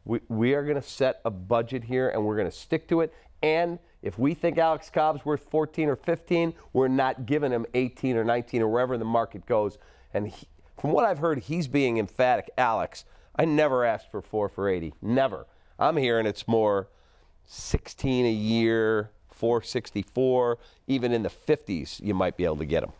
we, 0.04 0.20
we 0.28 0.54
are 0.54 0.62
going 0.62 0.80
to 0.80 0.86
set 0.86 1.20
a 1.24 1.30
budget 1.30 1.84
here 1.84 2.10
and 2.10 2.24
we're 2.24 2.36
going 2.36 2.50
to 2.50 2.56
stick 2.56 2.86
to 2.88 3.00
it. 3.00 3.12
And 3.44 3.78
if 4.00 4.18
we 4.18 4.32
think 4.32 4.56
Alex 4.56 4.88
Cobb's 4.88 5.26
worth 5.26 5.50
14 5.50 5.90
or 5.90 5.96
15, 5.96 6.54
we're 6.72 6.88
not 6.88 7.26
giving 7.26 7.52
him 7.52 7.66
18 7.74 8.16
or 8.16 8.24
19 8.24 8.62
or 8.62 8.68
wherever 8.68 8.96
the 8.96 9.04
market 9.04 9.44
goes. 9.44 9.76
And 10.14 10.28
he, 10.28 10.48
from 10.80 10.92
what 10.92 11.04
I've 11.04 11.18
heard, 11.18 11.40
he's 11.40 11.68
being 11.68 11.98
emphatic. 11.98 12.48
Alex, 12.56 13.04
I 13.36 13.44
never 13.44 13.84
asked 13.84 14.10
for 14.10 14.22
four 14.22 14.48
for 14.48 14.66
80. 14.66 14.94
Never. 15.02 15.46
I'm 15.78 15.98
hearing 15.98 16.24
it's 16.24 16.48
more 16.48 16.88
16 17.44 18.24
a 18.24 18.30
year, 18.30 19.10
464, 19.28 20.56
even 20.86 21.12
in 21.12 21.22
the 21.22 21.28
50s, 21.28 22.00
you 22.02 22.14
might 22.14 22.38
be 22.38 22.46
able 22.46 22.56
to 22.56 22.64
get 22.64 22.82
him. 22.82 22.92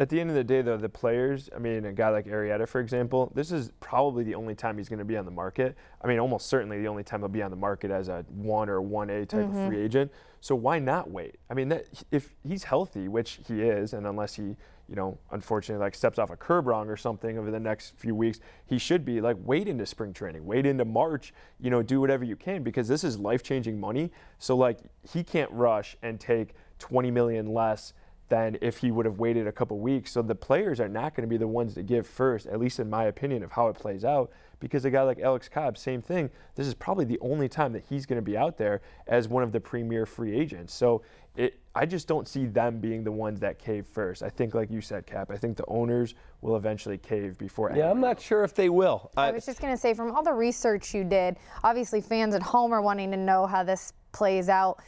At 0.00 0.08
the 0.08 0.18
end 0.18 0.30
of 0.30 0.34
the 0.34 0.42
day, 0.42 0.62
though, 0.62 0.78
the 0.78 0.88
players, 0.88 1.50
I 1.54 1.58
mean, 1.58 1.84
a 1.84 1.92
guy 1.92 2.08
like 2.08 2.24
Arrieta, 2.24 2.66
for 2.66 2.80
example, 2.80 3.30
this 3.34 3.52
is 3.52 3.70
probably 3.80 4.24
the 4.24 4.34
only 4.34 4.54
time 4.54 4.78
he's 4.78 4.88
going 4.88 4.98
to 4.98 5.04
be 5.04 5.18
on 5.18 5.26
the 5.26 5.30
market. 5.30 5.76
I 6.00 6.06
mean, 6.08 6.18
almost 6.18 6.46
certainly 6.46 6.80
the 6.80 6.88
only 6.88 7.04
time 7.04 7.20
he'll 7.20 7.28
be 7.28 7.42
on 7.42 7.50
the 7.50 7.56
market 7.58 7.90
as 7.90 8.08
a 8.08 8.24
1 8.30 8.70
or 8.70 8.80
1A 8.80 9.28
type 9.28 9.44
of 9.44 9.52
free 9.52 9.60
mm-hmm. 9.60 9.74
agent. 9.74 10.12
So 10.40 10.54
why 10.54 10.78
not 10.78 11.10
wait? 11.10 11.36
I 11.50 11.54
mean, 11.54 11.68
that, 11.68 11.84
if 12.10 12.34
he's 12.48 12.64
healthy, 12.64 13.08
which 13.08 13.40
he 13.46 13.60
is, 13.60 13.92
and 13.92 14.06
unless 14.06 14.32
he, 14.32 14.56
you 14.88 14.96
know, 14.96 15.18
unfortunately, 15.32 15.84
like 15.84 15.94
steps 15.94 16.18
off 16.18 16.30
a 16.30 16.36
curb 16.36 16.66
wrong 16.66 16.88
or 16.88 16.96
something 16.96 17.36
over 17.36 17.50
the 17.50 17.60
next 17.60 17.92
few 17.98 18.14
weeks, 18.14 18.40
he 18.64 18.78
should 18.78 19.04
be 19.04 19.20
like 19.20 19.36
wait 19.44 19.68
into 19.68 19.84
spring 19.84 20.14
training, 20.14 20.46
wait 20.46 20.64
into 20.64 20.86
March, 20.86 21.34
you 21.60 21.68
know, 21.68 21.82
do 21.82 22.00
whatever 22.00 22.24
you 22.24 22.36
can 22.36 22.62
because 22.62 22.88
this 22.88 23.04
is 23.04 23.18
life 23.18 23.42
changing 23.42 23.78
money. 23.78 24.10
So, 24.38 24.56
like, 24.56 24.78
he 25.12 25.22
can't 25.22 25.50
rush 25.50 25.98
and 26.02 26.18
take 26.18 26.54
20 26.78 27.10
million 27.10 27.52
less 27.52 27.92
than 28.30 28.56
if 28.62 28.78
he 28.78 28.90
would 28.90 29.04
have 29.04 29.18
waited 29.18 29.46
a 29.46 29.52
couple 29.52 29.78
weeks. 29.78 30.12
So 30.12 30.22
the 30.22 30.34
players 30.34 30.80
are 30.80 30.88
not 30.88 31.14
going 31.14 31.28
to 31.28 31.30
be 31.30 31.36
the 31.36 31.48
ones 31.48 31.74
to 31.74 31.82
give 31.82 32.06
first, 32.06 32.46
at 32.46 32.58
least 32.58 32.80
in 32.80 32.88
my 32.88 33.04
opinion, 33.04 33.42
of 33.42 33.52
how 33.52 33.68
it 33.68 33.74
plays 33.74 34.04
out. 34.04 34.30
Because 34.60 34.84
a 34.84 34.90
guy 34.90 35.02
like 35.02 35.20
Alex 35.20 35.48
Cobb, 35.48 35.76
same 35.76 36.00
thing. 36.00 36.30
This 36.54 36.66
is 36.66 36.74
probably 36.74 37.04
the 37.04 37.18
only 37.20 37.48
time 37.48 37.72
that 37.72 37.82
he's 37.88 38.06
going 38.06 38.18
to 38.18 38.22
be 38.22 38.36
out 38.36 38.56
there 38.56 38.82
as 39.06 39.26
one 39.26 39.42
of 39.42 39.52
the 39.52 39.60
premier 39.60 40.06
free 40.06 40.38
agents. 40.38 40.72
So 40.72 41.02
it, 41.36 41.58
I 41.74 41.86
just 41.86 42.06
don't 42.06 42.28
see 42.28 42.46
them 42.46 42.78
being 42.78 43.02
the 43.02 43.10
ones 43.12 43.40
that 43.40 43.58
cave 43.58 43.86
first. 43.86 44.22
I 44.22 44.28
think, 44.28 44.54
like 44.54 44.70
you 44.70 44.80
said, 44.80 45.06
Cap, 45.06 45.30
I 45.30 45.36
think 45.36 45.56
the 45.56 45.66
owners 45.66 46.14
will 46.40 46.56
eventually 46.56 46.98
cave 46.98 47.36
before. 47.38 47.72
Yeah, 47.74 47.90
I'm 47.90 48.00
not 48.00 48.20
sure 48.20 48.44
if 48.44 48.54
they 48.54 48.68
will. 48.68 49.10
I 49.16 49.30
was 49.32 49.46
just 49.46 49.60
going 49.60 49.72
to 49.72 49.80
say, 49.80 49.94
from 49.94 50.14
all 50.14 50.22
the 50.22 50.32
research 50.32 50.94
you 50.94 51.04
did, 51.04 51.36
obviously 51.64 52.00
fans 52.00 52.34
at 52.34 52.42
home 52.42 52.72
are 52.72 52.82
wanting 52.82 53.10
to 53.12 53.16
know 53.16 53.46
how 53.46 53.62
this 53.64 53.92
plays 54.12 54.48
out. 54.48 54.80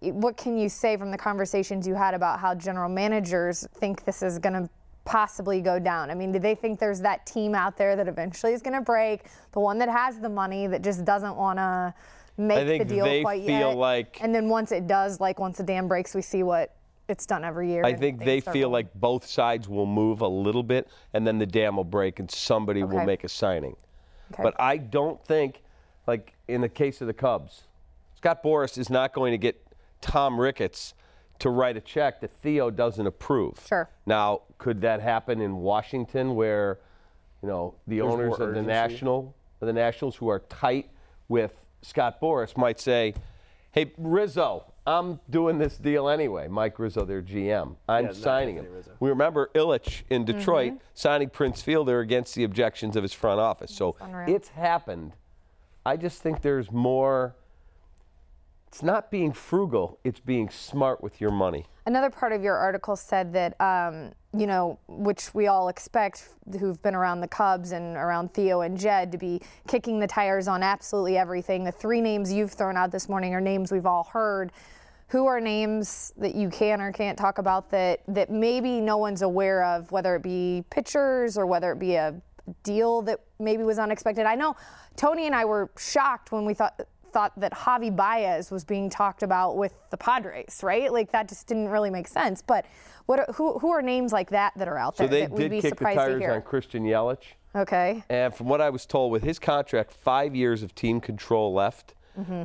What 0.00 0.36
can 0.36 0.56
you 0.56 0.68
say 0.68 0.96
from 0.96 1.10
the 1.10 1.18
conversations 1.18 1.86
you 1.86 1.94
had 1.94 2.14
about 2.14 2.40
how 2.40 2.54
general 2.54 2.88
managers 2.88 3.66
think 3.74 4.04
this 4.04 4.22
is 4.22 4.38
going 4.38 4.54
to 4.54 4.70
possibly 5.04 5.60
go 5.60 5.78
down? 5.78 6.10
I 6.10 6.14
mean, 6.14 6.32
do 6.32 6.38
they 6.38 6.54
think 6.54 6.78
there's 6.78 7.00
that 7.00 7.26
team 7.26 7.54
out 7.54 7.76
there 7.76 7.96
that 7.96 8.08
eventually 8.08 8.52
is 8.52 8.62
going 8.62 8.74
to 8.74 8.80
break, 8.80 9.24
the 9.52 9.60
one 9.60 9.78
that 9.78 9.88
has 9.88 10.18
the 10.18 10.28
money 10.28 10.66
that 10.66 10.82
just 10.82 11.04
doesn't 11.04 11.36
want 11.36 11.58
to 11.58 11.94
make 12.38 12.78
the 12.78 12.84
deal 12.84 13.04
they 13.04 13.22
quite 13.22 13.44
feel 13.44 13.70
yet? 13.70 13.76
like- 13.76 14.18
and 14.22 14.34
then 14.34 14.48
once 14.48 14.72
it 14.72 14.86
does, 14.86 15.20
like 15.20 15.38
once 15.38 15.58
the 15.58 15.64
dam 15.64 15.88
breaks, 15.88 16.14
we 16.14 16.22
see 16.22 16.42
what 16.42 16.74
it's 17.08 17.26
done 17.26 17.44
every 17.44 17.68
year. 17.68 17.84
I 17.84 17.92
think 17.92 18.24
they 18.24 18.40
feel 18.40 18.52
rolling. 18.54 18.72
like 18.72 18.94
both 18.94 19.26
sides 19.26 19.68
will 19.68 19.86
move 19.86 20.20
a 20.20 20.28
little 20.28 20.62
bit, 20.62 20.88
and 21.12 21.26
then 21.26 21.38
the 21.38 21.46
dam 21.46 21.76
will 21.76 21.84
break, 21.84 22.20
and 22.20 22.30
somebody 22.30 22.84
will 22.84 23.04
make 23.04 23.24
a 23.24 23.28
signing. 23.28 23.76
Okay. 24.32 24.44
But 24.44 24.54
I 24.60 24.76
don't 24.76 25.22
think, 25.26 25.62
like 26.06 26.34
in 26.46 26.60
the 26.60 26.68
case 26.68 27.00
of 27.00 27.08
the 27.08 27.12
Cubs, 27.12 27.64
Scott 28.16 28.42
Boras 28.44 28.78
is 28.78 28.88
not 28.88 29.12
going 29.12 29.32
to 29.32 29.38
get 29.38 29.60
Tom 30.00 30.40
Ricketts 30.40 30.94
to 31.38 31.50
write 31.50 31.76
a 31.76 31.80
check 31.80 32.20
that 32.20 32.30
Theo 32.30 32.70
doesn't 32.70 33.06
approve. 33.06 33.58
Sure. 33.66 33.88
Now, 34.06 34.42
could 34.58 34.80
that 34.82 35.00
happen 35.00 35.40
in 35.40 35.56
Washington, 35.56 36.34
where 36.34 36.78
you 37.42 37.48
know 37.48 37.74
the 37.86 37.98
There's 38.00 38.12
owners 38.12 38.38
more 38.38 38.48
of 38.48 38.54
the 38.54 38.62
national, 38.62 39.34
of 39.60 39.66
the 39.66 39.72
Nationals, 39.72 40.16
who 40.16 40.28
are 40.28 40.40
tight 40.40 40.90
with 41.28 41.54
Scott 41.82 42.20
Boras, 42.20 42.56
might 42.58 42.78
say, 42.78 43.14
"Hey 43.72 43.92
Rizzo, 43.96 44.64
I'm 44.86 45.20
doing 45.30 45.56
this 45.56 45.78
deal 45.78 46.08
anyway." 46.10 46.48
Mike 46.48 46.78
Rizzo, 46.78 47.06
their 47.06 47.22
GM, 47.22 47.76
I'm 47.88 48.06
Yeah, 48.06 48.12
signing 48.12 48.56
him. 48.56 48.66
Rizzo. 48.70 48.90
We 49.00 49.08
remember 49.08 49.50
Ilitch 49.54 50.02
in 50.10 50.24
Mm-hmm. 50.26 50.38
Detroit 50.38 50.72
signing 50.92 51.30
Prince 51.30 51.62
Fielder 51.62 52.00
against 52.00 52.34
the 52.34 52.44
objections 52.44 52.96
of 52.96 53.02
his 53.02 53.14
front 53.14 53.40
office. 53.40 53.70
So 53.74 53.96
unreal. 54.00 54.34
it's 54.34 54.48
happened. 54.48 55.12
I 55.86 55.96
just 55.96 56.20
think 56.20 56.42
there's 56.42 56.70
more. 56.70 57.34
It's 58.70 58.84
not 58.84 59.10
being 59.10 59.32
frugal, 59.32 59.98
it's 60.04 60.20
being 60.20 60.48
smart 60.48 61.02
with 61.02 61.20
your 61.20 61.32
money. 61.32 61.66
Another 61.86 62.08
part 62.08 62.32
of 62.32 62.40
your 62.40 62.56
article 62.56 62.94
said 62.94 63.32
that, 63.32 63.60
um, 63.60 64.12
you 64.32 64.46
know, 64.46 64.78
which 64.86 65.34
we 65.34 65.48
all 65.48 65.68
expect 65.68 66.28
who've 66.60 66.80
been 66.80 66.94
around 66.94 67.20
the 67.20 67.26
Cubs 67.26 67.72
and 67.72 67.96
around 67.96 68.32
Theo 68.32 68.60
and 68.60 68.78
Jed 68.78 69.10
to 69.10 69.18
be 69.18 69.40
kicking 69.66 69.98
the 69.98 70.06
tires 70.06 70.46
on 70.46 70.62
absolutely 70.62 71.18
everything. 71.18 71.64
The 71.64 71.72
three 71.72 72.00
names 72.00 72.32
you've 72.32 72.52
thrown 72.52 72.76
out 72.76 72.92
this 72.92 73.08
morning 73.08 73.34
are 73.34 73.40
names 73.40 73.72
we've 73.72 73.86
all 73.86 74.04
heard. 74.04 74.52
Who 75.08 75.26
are 75.26 75.40
names 75.40 76.12
that 76.18 76.36
you 76.36 76.48
can 76.48 76.80
or 76.80 76.92
can't 76.92 77.18
talk 77.18 77.38
about 77.38 77.70
that, 77.70 78.02
that 78.06 78.30
maybe 78.30 78.80
no 78.80 78.98
one's 78.98 79.22
aware 79.22 79.64
of, 79.64 79.90
whether 79.90 80.14
it 80.14 80.22
be 80.22 80.62
pitchers 80.70 81.36
or 81.36 81.44
whether 81.44 81.72
it 81.72 81.80
be 81.80 81.96
a 81.96 82.14
deal 82.62 83.02
that 83.02 83.18
maybe 83.40 83.64
was 83.64 83.80
unexpected? 83.80 84.26
I 84.26 84.36
know 84.36 84.54
Tony 84.94 85.26
and 85.26 85.34
I 85.34 85.44
were 85.44 85.72
shocked 85.76 86.30
when 86.30 86.44
we 86.44 86.54
thought 86.54 86.80
thought 87.12 87.38
that 87.40 87.52
Javi 87.52 87.94
Baez 87.94 88.50
was 88.50 88.64
being 88.64 88.88
talked 88.90 89.22
about 89.22 89.56
with 89.56 89.74
the 89.90 89.96
Padres, 89.96 90.60
right? 90.62 90.92
Like 90.92 91.12
that 91.12 91.28
just 91.28 91.46
didn't 91.46 91.68
really 91.68 91.90
make 91.90 92.08
sense. 92.08 92.42
But 92.42 92.64
what 93.06 93.20
are, 93.20 93.32
who 93.34 93.58
who 93.58 93.70
are 93.70 93.82
names 93.82 94.12
like 94.12 94.30
that 94.30 94.52
that 94.56 94.68
are 94.68 94.78
out 94.78 94.96
So 94.96 95.06
there 95.06 95.20
they 95.22 95.26
that 95.26 95.36
did 95.36 95.50
be 95.50 95.56
kick 95.60 95.70
the 95.72 95.76
surprised 95.78 95.98
to 95.98 96.04
tires 96.06 96.20
hear? 96.20 96.32
on 96.32 96.42
Christian 96.42 96.84
Yelich. 96.84 97.22
Okay. 97.54 98.04
And 98.08 98.32
from 98.34 98.46
what 98.48 98.60
I 98.60 98.70
was 98.70 98.86
told, 98.86 99.10
with 99.10 99.24
his 99.24 99.38
contract, 99.40 99.92
five 99.92 100.36
years 100.36 100.62
of 100.62 100.74
team 100.74 101.00
control 101.00 101.52
left, 101.52 101.94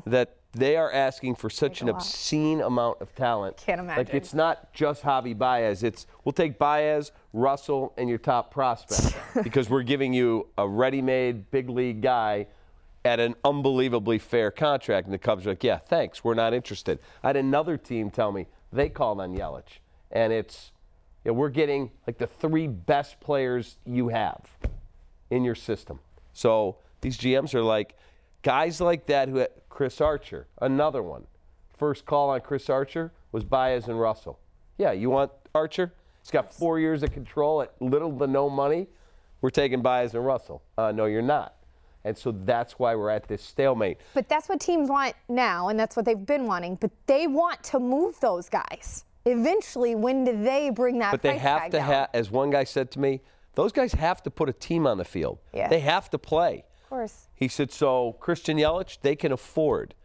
that 0.06 0.36
they 0.54 0.78
are 0.78 0.90
asking 0.92 1.36
for 1.36 1.50
such 1.50 1.82
an 1.82 1.88
Mm-hmm. 1.88 1.94
lot. 1.98 2.02
obscene 2.02 2.62
amount 2.62 3.02
of 3.02 3.14
talent. 3.14 3.58
Can't 3.58 3.82
imagine. 3.82 4.06
Like 4.06 4.14
it's 4.16 4.34
not 4.34 4.72
just 4.74 5.04
Javi 5.04 5.38
Baez. 5.38 5.84
It's 5.84 6.08
we'll 6.24 6.32
take 6.34 6.58
Baez, 6.58 7.12
Russell, 7.34 7.94
and 7.98 8.08
your 8.10 8.18
top 8.18 8.52
prospect 8.52 9.18
because 9.44 9.70
we're 9.70 9.84
giving 9.84 10.14
you 10.14 10.48
a 10.58 10.66
ready-made 10.68 11.52
big 11.52 11.70
league 11.70 12.02
guy 12.02 12.48
at 13.06 13.20
an 13.20 13.36
unbelievably 13.46 14.20
fair 14.20 14.52
contract. 14.52 15.06
And 15.06 15.14
the 15.14 15.20
Cubs 15.20 15.46
are 15.46 15.52
like, 15.52 15.64
yeah, 15.64 15.78
thanks, 15.78 16.24
we're 16.24 16.34
not 16.34 16.54
interested. 16.54 17.00
I 17.24 17.28
had 17.28 17.38
another 17.38 17.78
team 17.78 18.10
tell 18.10 18.32
me 18.32 18.48
they 18.74 18.90
called 18.90 19.22
on 19.22 19.38
Yelich, 19.38 19.80
and 20.12 20.34
it's 20.34 20.72
yeah, 21.24 21.32
we're 21.32 21.50
getting 21.50 21.92
like 22.06 22.18
the 22.18 22.28
three 22.28 22.68
best 22.68 23.20
players 23.20 23.78
you 23.86 24.10
have 24.10 24.42
in 25.30 25.44
your 25.44 25.56
system. 25.56 26.00
So 26.34 26.78
these 27.02 27.18
GMs 27.18 27.54
are 27.54 27.62
like 27.62 27.96
guys 28.42 28.82
like 28.82 29.06
that 29.06 29.30
who 29.30 29.46
Chris 29.70 30.02
Archer, 30.02 30.48
another 30.62 31.04
one. 31.04 31.26
First 31.78 32.06
call 32.06 32.30
on 32.30 32.42
Chris 32.42 32.70
Archer 32.70 33.12
was 33.32 33.44
Baez 33.44 33.88
and 33.88 34.00
Russell. 34.00 34.40
Yeah, 34.78 34.94
you 34.94 35.10
want 35.10 35.32
Archer? 35.54 35.94
He's 36.22 36.32
got 36.32 36.54
four 36.54 36.80
years 36.80 37.04
of 37.04 37.12
control 37.12 37.62
at 37.62 37.74
little 37.82 38.18
to 38.18 38.28
no 38.28 38.50
money. 38.50 38.88
We're 39.42 39.50
taking 39.50 39.82
Baez 39.82 40.16
and 40.16 40.26
Russell. 40.26 40.64
Uh, 40.78 40.92
no, 40.92 41.06
you're 41.06 41.22
not. 41.22 41.55
And 42.06 42.16
so 42.16 42.32
that's 42.32 42.78
why 42.78 42.96
we're 42.96 43.10
at 43.10 43.28
this 43.28 43.42
stalemate. 43.42 43.98
But 44.14 44.30
that's 44.30 44.48
what 44.48 44.60
teams 44.62 44.90
want 44.90 45.16
now, 45.28 45.70
and 45.70 45.78
that's 45.80 45.96
what 45.96 46.06
they've 46.06 46.26
been 46.26 46.46
wanting. 46.46 46.76
But 46.76 46.92
they 47.08 47.26
want 47.26 47.64
to 47.64 47.80
move 47.80 48.20
those 48.22 48.48
guys. 48.48 49.04
Eventually, 49.26 49.96
when 49.96 50.24
do 50.24 50.44
they 50.44 50.70
bring 50.70 51.00
that 51.00 51.12
But 51.12 51.24
they 51.24 51.40
have 51.40 51.72
to 51.72 51.82
have, 51.82 52.10
as 52.14 52.30
one 52.30 52.52
guy 52.52 52.64
said 52.64 52.92
to 52.92 53.00
me, 53.00 53.22
those 53.56 53.72
guys 53.72 53.94
have 53.94 54.22
to 54.24 54.30
put 54.30 54.48
a 54.50 54.54
team 54.54 54.86
on 54.86 55.00
the 55.00 55.04
field. 55.06 55.40
Yeah. 55.52 55.68
They 55.68 55.80
have 55.80 56.12
to 56.12 56.20
play. 56.20 56.64
Of 56.84 56.90
course. 56.90 57.28
He 57.34 57.48
said, 57.48 57.72
so 57.72 58.14
Christian 58.20 58.58
Yelich, 58.58 59.00
they 59.02 59.16
can 59.16 59.32
afford. 59.32 59.96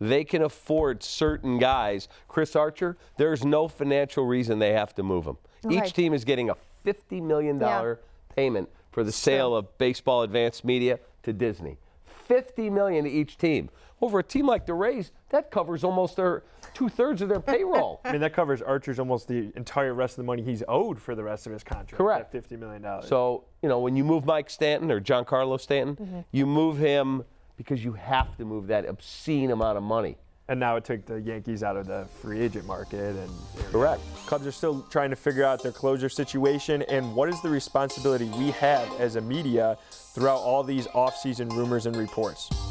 They 0.00 0.22
can 0.22 0.42
afford 0.42 1.02
certain 1.02 1.58
guys. 1.58 2.06
Chris 2.28 2.54
Archer, 2.54 2.96
there's 3.16 3.44
no 3.44 3.66
financial 3.66 4.24
reason 4.24 4.60
they 4.60 4.74
have 4.74 4.94
to 4.94 5.02
move 5.02 5.24
him. 5.24 5.38
Okay. 5.66 5.78
Each 5.78 5.92
team 5.92 6.14
is 6.14 6.24
getting 6.24 6.50
a 6.50 6.56
$50 6.86 7.20
million 7.20 7.58
Yeah. 7.58 7.94
payment 8.36 8.68
for 8.92 9.02
the 9.02 9.10
sale 9.10 9.56
of 9.56 9.76
baseball 9.78 10.22
advanced 10.22 10.64
media 10.64 11.00
to 11.28 11.32
Disney. 11.32 11.78
50 12.26 12.68
million 12.70 13.04
to 13.04 13.10
each 13.10 13.38
team. 13.38 13.70
Over 14.00 14.20
a 14.20 14.22
team 14.22 14.46
like 14.46 14.66
the 14.66 14.74
Rays, 14.74 15.12
that 15.30 15.50
covers 15.50 15.82
almost 15.82 16.16
their 16.16 16.44
two 16.74 16.88
thirds 16.88 17.20
of 17.22 17.28
their 17.28 17.40
payroll. 17.40 18.00
I 18.04 18.12
mean, 18.12 18.20
that 18.20 18.32
covers 18.32 18.62
Archer's 18.62 18.98
almost 18.98 19.26
the 19.28 19.50
entire 19.56 19.92
rest 19.94 20.12
of 20.12 20.16
the 20.18 20.24
money 20.26 20.42
he's 20.42 20.62
owed 20.68 21.00
for 21.00 21.14
the 21.14 21.24
rest 21.24 21.46
of 21.46 21.52
his 21.52 21.64
contract. 21.64 21.94
Correct. 21.96 22.32
That 22.32 22.48
$50 22.48 22.58
million. 22.58 22.84
So, 23.02 23.44
you 23.62 23.68
know, 23.68 23.80
when 23.80 23.96
you 23.96 24.04
move 24.04 24.24
Mike 24.24 24.50
Stanton 24.50 24.90
or 24.90 25.00
Giancarlo 25.00 25.60
Stanton, 25.60 25.96
Mm-hmm. 25.96 26.20
you 26.32 26.46
move 26.46 26.78
him 26.78 27.24
because 27.56 27.82
you 27.84 27.92
have 27.94 28.36
to 28.36 28.44
move 28.44 28.68
that 28.68 28.84
obscene 28.86 29.50
amount 29.50 29.76
of 29.78 29.82
money. 29.82 30.16
and 30.50 30.60
now 30.60 30.76
it 30.76 30.84
took 30.84 31.04
the 31.06 31.20
Yankees 31.20 31.62
out 31.64 31.76
of 31.76 31.86
the 31.86 32.06
free 32.22 32.40
agent 32.40 32.64
market. 32.66 33.16
And 33.16 33.30
Correct. 33.72 34.00
Cubs 34.26 34.46
are 34.46 34.52
still 34.52 34.82
trying 34.90 35.10
to 35.10 35.16
figure 35.16 35.44
out 35.44 35.62
their 35.62 35.72
closure 35.72 36.08
situation 36.08 36.82
and 36.82 37.14
what 37.16 37.28
is 37.28 37.42
the 37.42 37.48
responsibility 37.50 38.26
we 38.38 38.50
have 38.52 38.88
as 39.00 39.16
a 39.16 39.20
media 39.20 39.76
throughout 40.18 40.40
all 40.40 40.64
these 40.64 40.88
offseason 40.88 41.48
rumors 41.52 41.86
and 41.86 41.94
reports. 41.94 42.67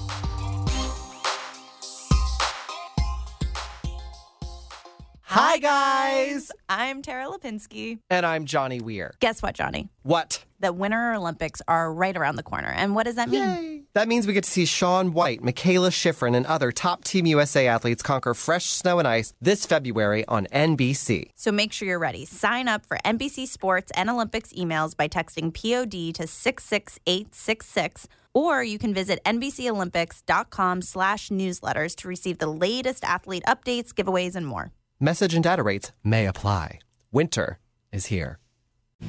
Hi, 5.39 5.59
guys! 5.59 6.51
I'm 6.67 7.03
Tara 7.03 7.25
Lipinski. 7.25 7.99
And 8.09 8.25
I'm 8.25 8.45
Johnny 8.45 8.81
Weir. 8.81 9.13
Guess 9.19 9.43
what, 9.43 9.53
Johnny? 9.53 9.87
What? 10.01 10.43
The 10.59 10.73
Winter 10.73 11.13
Olympics 11.13 11.61
are 11.67 11.93
right 11.93 12.17
around 12.17 12.37
the 12.37 12.43
corner. 12.43 12.69
And 12.69 12.95
what 12.95 13.03
does 13.03 13.17
that 13.17 13.29
mean? 13.29 13.43
Yay! 13.43 13.83
That 13.93 14.07
means 14.07 14.25
we 14.25 14.33
get 14.33 14.45
to 14.45 14.49
see 14.49 14.65
Shaun 14.65 15.13
White, 15.13 15.43
Mikaela 15.43 15.91
Shiffrin, 15.91 16.35
and 16.35 16.47
other 16.47 16.71
top 16.71 17.03
Team 17.03 17.27
USA 17.27 17.67
athletes 17.67 18.01
conquer 18.01 18.33
fresh 18.33 18.65
snow 18.65 18.97
and 18.97 19.07
ice 19.07 19.35
this 19.39 19.63
February 19.67 20.25
on 20.25 20.47
NBC. 20.47 21.29
So 21.35 21.51
make 21.51 21.71
sure 21.71 21.87
you're 21.87 21.99
ready. 21.99 22.25
Sign 22.25 22.67
up 22.67 22.83
for 22.87 22.97
NBC 23.05 23.47
Sports 23.47 23.91
and 23.93 24.09
Olympics 24.09 24.51
emails 24.53 24.97
by 24.97 25.07
texting 25.07 25.53
POD 25.53 26.15
to 26.15 26.25
66866 26.25 28.07
or 28.33 28.63
you 28.63 28.79
can 28.79 28.91
visit 28.91 29.19
NBCOlympics.com 29.23 30.81
slash 30.81 31.29
newsletters 31.29 31.95
to 31.97 32.07
receive 32.07 32.39
the 32.39 32.47
latest 32.47 33.03
athlete 33.03 33.43
updates, 33.47 33.93
giveaways, 33.93 34.35
and 34.35 34.47
more. 34.47 34.71
Message 34.99 35.33
and 35.35 35.43
data 35.43 35.61
rates 35.61 35.91
may 36.03 36.25
apply. 36.25 36.79
Winter 37.11 37.59
is 37.91 38.07
here. 38.07 38.39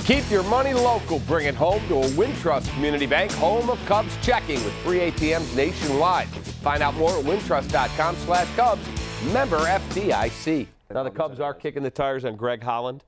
Keep 0.00 0.30
your 0.30 0.42
money 0.42 0.75
local. 0.75 1.18
Bring 1.21 1.47
it 1.47 1.54
home 1.54 1.80
to 1.88 2.02
a 2.02 2.07
Wintrust 2.09 2.71
Community 2.75 3.07
Bank, 3.07 3.33
home 3.33 3.71
of 3.71 3.83
Cubs 3.87 4.14
checking 4.23 4.62
with 4.64 4.75
free 4.85 4.99
ATMs 5.11 5.57
nationwide. 5.57 6.28
Find 6.28 6.83
out 6.83 6.95
more 6.97 7.16
at 7.18 7.25
wintrust.com 7.25 8.16
slash 8.16 8.54
Cubs. 8.54 8.87
Member 9.33 9.57
FDIC. 9.61 10.66
Now 10.90 11.04
the 11.04 11.11
Cubs 11.11 11.40
are 11.40 11.54
kicking 11.54 11.83
the 11.83 11.90
tires 11.90 12.26
on 12.26 12.37
Greg 12.37 12.62
Holland 12.62 13.04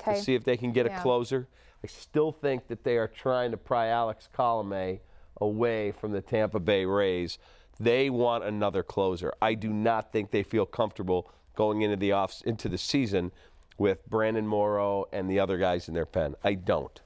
Okay. 0.00 0.16
to 0.18 0.22
see 0.22 0.34
if 0.34 0.42
they 0.44 0.56
can 0.56 0.72
get 0.72 0.86
a 0.86 1.00
closer. 1.00 1.46
I 1.84 1.86
still 1.86 2.32
think 2.32 2.66
that 2.66 2.82
they 2.82 2.96
are 2.96 3.06
trying 3.08 3.52
to 3.52 3.56
pry 3.56 3.86
Alex 3.88 4.28
Colome 4.36 4.98
away 5.40 5.92
from 5.92 6.10
the 6.10 6.20
Tampa 6.20 6.58
Bay 6.58 6.84
Rays. 6.84 7.38
They 7.78 8.10
want 8.10 8.42
another 8.42 8.82
closer. 8.82 9.32
I 9.40 9.54
do 9.54 9.72
not 9.72 10.12
think 10.12 10.32
they 10.32 10.42
feel 10.42 10.66
comfortable 10.66 11.30
going 11.58 11.82
into 11.82 11.96
the 11.96 12.12
off 12.12 12.40
into 12.46 12.68
the 12.68 12.78
season 12.78 13.32
with 13.78 14.08
Brandon 14.08 14.46
Morrow 14.46 15.06
and 15.12 15.28
the 15.28 15.40
other 15.40 15.58
guys 15.58 15.88
in 15.88 15.94
their 15.94 16.06
pen. 16.06 16.36
I 16.44 16.54
don't. 16.54 17.02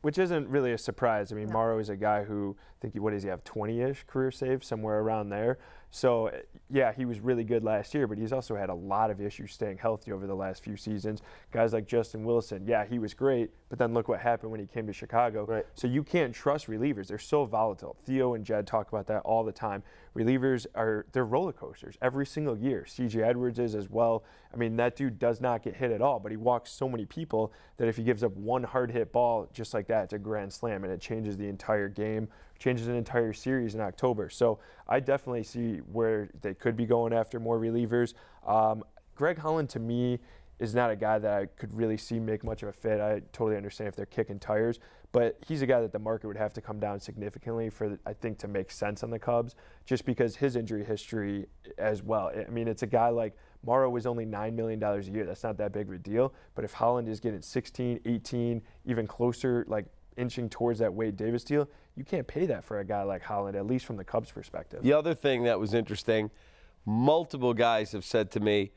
Which 0.00 0.18
isn't 0.18 0.48
really 0.48 0.72
a 0.72 0.78
surprise. 0.78 1.30
I 1.30 1.36
mean, 1.36 1.52
Morrow 1.52 1.78
is 1.78 1.88
a 1.88 1.96
guy 1.96 2.24
who 2.24 2.56
I 2.58 2.76
think 2.80 2.96
what 2.96 3.12
does 3.12 3.22
he 3.22 3.28
have 3.28 3.44
20-ish 3.44 4.02
career 4.08 4.32
saves 4.32 4.66
somewhere 4.66 4.98
around 4.98 5.28
there. 5.28 5.58
So, 5.94 6.28
uh, 6.28 6.38
yeah, 6.70 6.90
he 6.90 7.04
was 7.04 7.20
really 7.20 7.44
good 7.44 7.62
last 7.62 7.92
year, 7.92 8.06
but 8.06 8.16
he's 8.16 8.32
also 8.32 8.56
had 8.56 8.70
a 8.70 8.74
lot 8.74 9.10
of 9.10 9.20
issues 9.20 9.52
staying 9.52 9.76
healthy 9.76 10.10
over 10.10 10.26
the 10.26 10.34
last 10.34 10.64
few 10.64 10.74
seasons. 10.74 11.20
Guys 11.52 11.74
like 11.74 11.86
Justin 11.86 12.24
Wilson, 12.24 12.66
yeah, 12.66 12.86
he 12.86 12.98
was 12.98 13.12
great, 13.12 13.50
but 13.68 13.78
then 13.78 13.92
look 13.92 14.08
what 14.08 14.18
happened 14.18 14.50
when 14.50 14.58
he 14.58 14.66
came 14.66 14.86
to 14.86 14.92
Chicago. 14.94 15.44
Right. 15.44 15.66
So 15.74 15.86
you 15.86 16.02
can't 16.02 16.34
trust 16.34 16.66
relievers. 16.66 17.08
They're 17.08 17.18
so 17.18 17.44
volatile. 17.44 17.94
Theo 18.06 18.32
and 18.32 18.42
Jed 18.42 18.66
talk 18.66 18.88
about 18.88 19.06
that 19.08 19.20
all 19.20 19.44
the 19.44 19.52
time. 19.52 19.82
Relievers 20.16 20.66
are 20.74 21.04
they're 21.12 21.26
roller 21.26 21.52
coasters 21.52 21.96
every 22.00 22.24
single 22.24 22.56
year. 22.56 22.86
CJ 22.88 23.22
Edwards 23.22 23.58
is 23.58 23.74
as 23.74 23.90
well. 23.90 24.24
I 24.52 24.56
mean, 24.56 24.76
that 24.76 24.96
dude 24.96 25.18
does 25.18 25.42
not 25.42 25.62
get 25.62 25.76
hit 25.76 25.90
at 25.90 26.00
all, 26.00 26.18
but 26.20 26.30
he 26.30 26.38
walks 26.38 26.70
so 26.70 26.88
many 26.88 27.04
people 27.04 27.52
that 27.76 27.86
if 27.88 27.96
he 27.96 28.02
gives 28.02 28.22
up 28.22 28.34
one 28.36 28.62
hard 28.62 28.90
hit 28.90 29.12
ball 29.12 29.48
just 29.52 29.74
like 29.74 29.86
that, 29.88 30.04
it's 30.04 30.12
a 30.14 30.18
grand 30.18 30.52
slam 30.52 30.84
and 30.84 30.92
it 30.92 31.00
changes 31.00 31.36
the 31.36 31.48
entire 31.48 31.88
game, 31.88 32.28
changes 32.62 32.86
an 32.86 32.94
entire 32.94 33.32
series 33.32 33.74
in 33.74 33.80
October. 33.80 34.30
So 34.30 34.60
I 34.88 35.00
definitely 35.00 35.42
see 35.42 35.78
where 35.92 36.30
they 36.42 36.54
could 36.54 36.76
be 36.76 36.86
going 36.86 37.12
after 37.12 37.40
more 37.40 37.58
relievers. 37.58 38.14
Um, 38.46 38.84
Greg 39.16 39.38
Holland 39.38 39.68
to 39.70 39.80
me 39.80 40.20
is 40.60 40.72
not 40.74 40.90
a 40.90 40.96
guy 40.96 41.18
that 41.18 41.32
I 41.32 41.46
could 41.46 41.74
really 41.74 41.96
see 41.96 42.20
make 42.20 42.44
much 42.44 42.62
of 42.62 42.68
a 42.68 42.72
fit. 42.72 43.00
I 43.00 43.20
totally 43.32 43.56
understand 43.56 43.88
if 43.88 43.96
they're 43.96 44.06
kicking 44.06 44.38
tires, 44.38 44.78
but 45.10 45.36
he's 45.44 45.60
a 45.62 45.66
guy 45.66 45.80
that 45.80 45.90
the 45.90 45.98
market 45.98 46.28
would 46.28 46.36
have 46.36 46.52
to 46.52 46.60
come 46.60 46.78
down 46.78 47.00
significantly 47.00 47.68
for 47.68 47.98
I 48.06 48.12
think 48.12 48.38
to 48.38 48.48
make 48.48 48.70
sense 48.70 49.02
on 49.02 49.10
the 49.10 49.18
Cubs, 49.18 49.56
just 49.84 50.04
because 50.04 50.36
his 50.36 50.54
injury 50.54 50.84
history 50.84 51.46
as 51.78 52.04
well. 52.04 52.30
I 52.34 52.48
mean, 52.48 52.68
it's 52.68 52.84
a 52.84 52.86
guy 52.86 53.08
like 53.08 53.34
Morrow 53.64 53.90
was 53.90 54.06
only 54.06 54.24
$9 54.24 54.54
million 54.54 54.80
a 54.80 55.00
year. 55.00 55.26
That's 55.26 55.42
not 55.42 55.56
that 55.58 55.72
big 55.72 55.88
of 55.88 55.94
a 55.94 55.98
deal. 55.98 56.32
But 56.54 56.64
if 56.64 56.72
Holland 56.72 57.08
is 57.08 57.18
getting 57.18 57.42
16, 57.42 58.00
18, 58.04 58.62
even 58.84 59.06
closer, 59.06 59.64
like 59.66 59.86
inching 60.16 60.48
towards 60.48 60.78
that 60.78 60.92
Wade 60.92 61.16
Davis 61.16 61.42
deal, 61.42 61.68
you 61.96 62.04
can't 62.04 62.26
pay 62.26 62.46
that 62.46 62.64
for 62.64 62.80
a 62.80 62.84
guy 62.84 63.02
like 63.02 63.22
Holland, 63.22 63.56
at 63.56 63.66
least 63.66 63.84
from 63.84 63.96
the 63.96 64.04
Cubs' 64.04 64.30
perspective. 64.30 64.82
The 64.82 64.92
other 64.92 65.14
thing 65.14 65.44
that 65.44 65.58
was 65.60 65.74
interesting, 65.74 66.30
multiple 66.86 67.54
guys 67.54 67.92
have 67.92 68.04
said 68.04 68.30
to 68.32 68.40
me, 68.40 68.72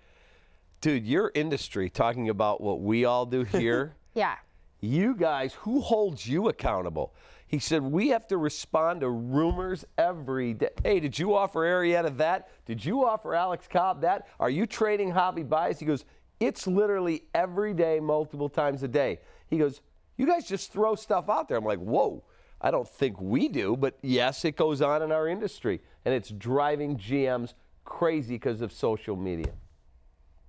dude, 0.82 1.06
your 1.06 1.32
industry, 1.34 1.90
talking 1.90 2.30
about 2.30 2.62
what 2.62 2.82
we 2.82 3.06
all 3.06 3.26
do 3.26 3.44
here, 3.44 3.96
Yeah. 4.14 4.36
you 4.82 5.16
guys, 5.16 5.54
who 5.54 5.80
holds 5.82 6.28
you 6.28 6.50
accountable? 6.50 7.14
He 7.48 7.60
said, 7.60 7.84
we 7.84 8.10
have 8.10 8.28
to 8.28 8.38
respond 8.38 9.02
to 9.02 9.10
rumors 9.10 9.86
every 9.98 10.54
day. 10.56 10.70
Hey, 10.84 11.00
did 11.00 11.18
you 11.18 11.36
offer 11.36 11.62
Arrieta 11.62 12.16
that? 12.18 12.50
Did 12.66 12.84
you 12.84 13.06
offer 13.06 13.34
Alex 13.36 13.68
Cobb 13.70 14.02
that? 14.02 14.28
Are 14.40 14.50
you 14.50 14.66
trading 14.66 15.12
Javi 15.14 15.48
Baez? 15.48 15.80
He 15.80 15.86
goes, 15.86 16.06
it's 16.40 16.68
literally 16.68 17.24
every 17.34 17.74
day, 17.74 18.00
multiple 18.00 18.50
times 18.50 18.84
a 18.84 18.88
day. 18.88 19.20
He 19.48 19.58
goes, 19.58 19.82
you 20.18 20.26
guys 20.26 20.46
just 20.48 20.74
throw 20.74 20.96
stuff 20.96 21.30
out 21.30 21.48
there. 21.48 21.58
I'm 21.58 21.64
like, 21.64 21.80
whoa. 21.80 22.24
I 22.62 22.72
don't 22.72 22.88
think 22.88 23.20
we 23.20 23.48
do, 23.48 23.76
but 23.76 23.98
yes, 24.02 24.46
it 24.46 24.56
goes 24.56 24.82
on 24.82 25.02
in 25.02 25.12
our 25.12 25.28
industry. 25.28 25.82
And 26.06 26.14
it's 26.14 26.30
driving 26.30 26.98
GMs 26.98 27.54
crazy 27.84 28.36
because 28.36 28.62
of 28.62 28.72
social 28.72 29.16
media. 29.16 29.52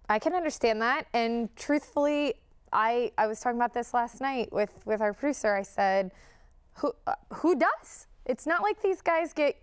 I 0.09 0.19
can 0.19 0.33
understand 0.33 0.81
that. 0.83 1.07
And 1.13 1.55
truthfully, 1.57 2.35
I, 2.73 3.13
I 3.19 3.27
was 3.27 3.41
talking 3.41 3.59
about 3.59 3.75
this 3.75 3.93
last 3.93 4.21
night 4.21 4.53
with, 4.53 4.71
with 4.85 5.01
our 5.01 5.13
producer. 5.13 5.55
I 5.55 5.63
said, 5.63 6.13
who, 6.75 6.93
uh, 7.07 7.15
who 7.33 7.57
does? 7.57 8.07
It's 8.25 8.47
not 8.47 8.63
like 8.63 8.81
these 8.83 9.03
guys 9.03 9.33
get 9.33 9.57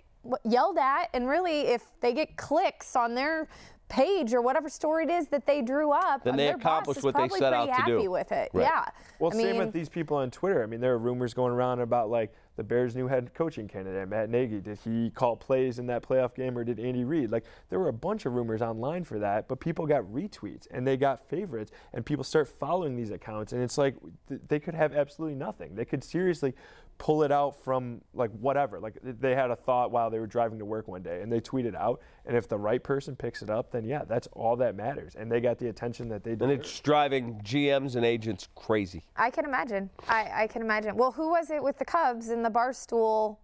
yelled 0.44 0.78
at. 0.78 1.10
And 1.14 1.28
really, 1.28 1.62
if 1.62 1.84
they 2.02 2.14
get 2.14 2.38
clicks 2.38 2.96
on 2.96 3.16
their 3.16 3.48
page 3.90 4.34
or 4.34 4.42
whatever 4.42 4.70
story 4.70 5.04
it 5.06 5.12
is 5.12 5.28
that 5.28 5.46
they 5.46 5.62
drew 5.62 5.92
up, 5.92 6.24
Then 6.24 6.34
uh, 6.34 6.38
they 6.38 6.46
their 6.46 6.58
boss 6.58 6.88
is 6.98 7.04
what 7.04 7.14
they 7.14 7.20
probably 7.20 7.40
set 7.40 7.54
pretty 7.54 7.72
out 7.72 7.78
to 7.78 7.84
do. 7.86 7.96
happy 7.98 8.08
with 8.08 8.32
it. 8.32 8.50
Right. 8.54 8.64
Yeah. 8.64 8.86
Well, 9.20 9.32
I 9.32 9.36
same 9.36 9.48
mean, 9.52 9.58
with 9.58 9.74
these 9.74 9.90
people 9.90 10.18
on 10.18 10.32
Twitter. 10.32 10.64
I 10.64 10.66
mean, 10.66 10.80
there 10.82 10.94
are 10.94 10.98
rumors 10.98 11.34
going 11.34 11.54
around 11.54 11.80
about 11.80 12.10
like 12.10 12.34
the 12.56 12.64
Bears' 12.64 12.96
new 12.96 13.08
head 13.08 13.34
coaching 13.34 13.68
candidate, 13.68 14.08
Matt 14.08 14.30
Nagy. 14.30 14.60
Did 14.60 14.78
he 14.84 15.10
call 15.10 15.36
plays 15.36 15.80
in 15.80 15.88
that 15.88 16.04
playoff 16.04 16.36
game, 16.36 16.58
or 16.58 16.64
did 16.64 16.80
Andy 16.80 17.04
Reid? 17.04 17.32
Like, 17.32 17.46
there 17.70 17.80
were 17.80 17.88
a 17.88 17.94
bunch 17.94 18.26
of 18.26 18.34
rumors 18.34 18.62
online 18.62 19.04
for 19.04 19.20
that, 19.20 19.48
but 19.48 19.60
people 19.60 19.86
got 19.88 20.04
retweets 20.04 20.68
and 20.72 20.86
they 20.86 20.98
got 20.98 21.28
favorites, 21.28 21.72
and 21.94 22.06
people 22.06 22.24
start 22.24 22.48
following 22.48 22.96
these 22.96 23.12
accounts, 23.12 23.54
and 23.54 23.62
it's 23.62 23.78
like 23.78 23.96
th- 24.28 24.42
they 24.48 24.60
could 24.60 24.76
have 24.76 24.94
absolutely 24.94 25.36
nothing. 25.36 25.76
They 25.76 25.86
could 25.86 26.04
seriously 26.04 26.54
pull 26.98 27.24
it 27.24 27.32
out 27.32 27.62
from 27.64 28.02
like 28.14 28.32
whatever. 28.32 28.80
Like 28.80 28.98
they 29.02 29.36
had 29.36 29.52
a 29.52 29.56
thought 29.56 29.92
while 29.92 30.10
they 30.10 30.20
were 30.20 30.28
driving 30.28 30.60
to 30.60 30.66
work 30.66 30.88
one 30.88 31.02
day, 31.02 31.22
and 31.22 31.32
they 31.32 31.42
tweeted 31.42 31.76
out, 31.76 32.02
and 32.26 32.38
if 32.38 32.48
the 32.48 32.58
right 32.58 32.82
person 32.84 33.16
picks 33.16 33.42
it 33.42 33.50
up, 33.50 33.72
then 33.72 33.84
yeah, 33.84 34.04
that's 34.08 34.28
all 34.34 34.56
that 34.58 34.76
matters, 34.76 35.16
and 35.16 35.32
they 35.32 35.42
got 35.42 35.58
the 35.58 35.70
attention 35.70 36.08
that 36.10 36.24
they 36.24 36.32
did. 36.32 36.44
And 36.44 36.52
it's 36.52 36.80
driving 36.80 37.40
GMs 37.44 37.96
and 37.96 38.06
agents 38.06 38.48
crazy. 38.56 39.04
I 39.16 39.30
can 39.30 39.46
imagine. 39.46 39.90
I, 40.08 40.44
I 40.44 40.48
can 40.48 40.62
imagine. 40.62 40.96
Well, 40.96 41.12
who 41.12 41.30
was 41.30 41.50
it 41.50 41.62
with 41.62 41.78
the 41.78 41.86
Cubs 41.86 42.30
the 42.44 42.52
Barstool? 42.52 43.38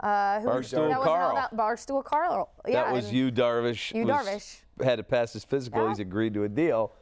Uh, 0.00 0.40
who 0.40 0.48
Barstool 0.48 0.88
that 0.90 0.98
was 0.98 1.06
Carl. 1.06 1.48
Barstool 1.54 2.04
Carl. 2.04 2.50
Yeah, 2.66 2.84
that 2.84 2.92
was 2.92 3.12
you, 3.12 3.30
Darvish. 3.32 3.92
Was- 4.04 4.26
Darvish. 4.26 4.58
Had 4.84 4.96
to 4.96 5.02
pass 5.02 5.32
his 5.32 5.44
physical. 5.44 5.82
Yeah. 5.82 5.88
He's 5.88 6.00
agreed 6.00 6.34
to 6.34 6.44
a 6.44 6.48
deal. 6.48 6.92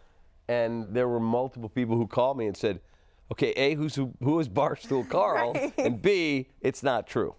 And 0.48 0.86
there 0.94 1.08
were 1.08 1.18
multiple 1.20 1.68
people 1.68 1.96
who 1.96 2.06
called 2.06 2.36
me 2.38 2.46
and 2.46 2.56
said, 2.56 2.80
okay, 3.32 3.50
A, 3.56 3.74
who's, 3.74 3.94
who, 3.96 4.12
who 4.22 4.38
is 4.38 4.48
Barstool 4.48 5.08
Carl? 5.08 5.52
Right. 5.54 5.72
And 5.78 6.00
B, 6.00 6.48
it's 6.60 6.82
not 6.82 7.06
true. 7.06 7.34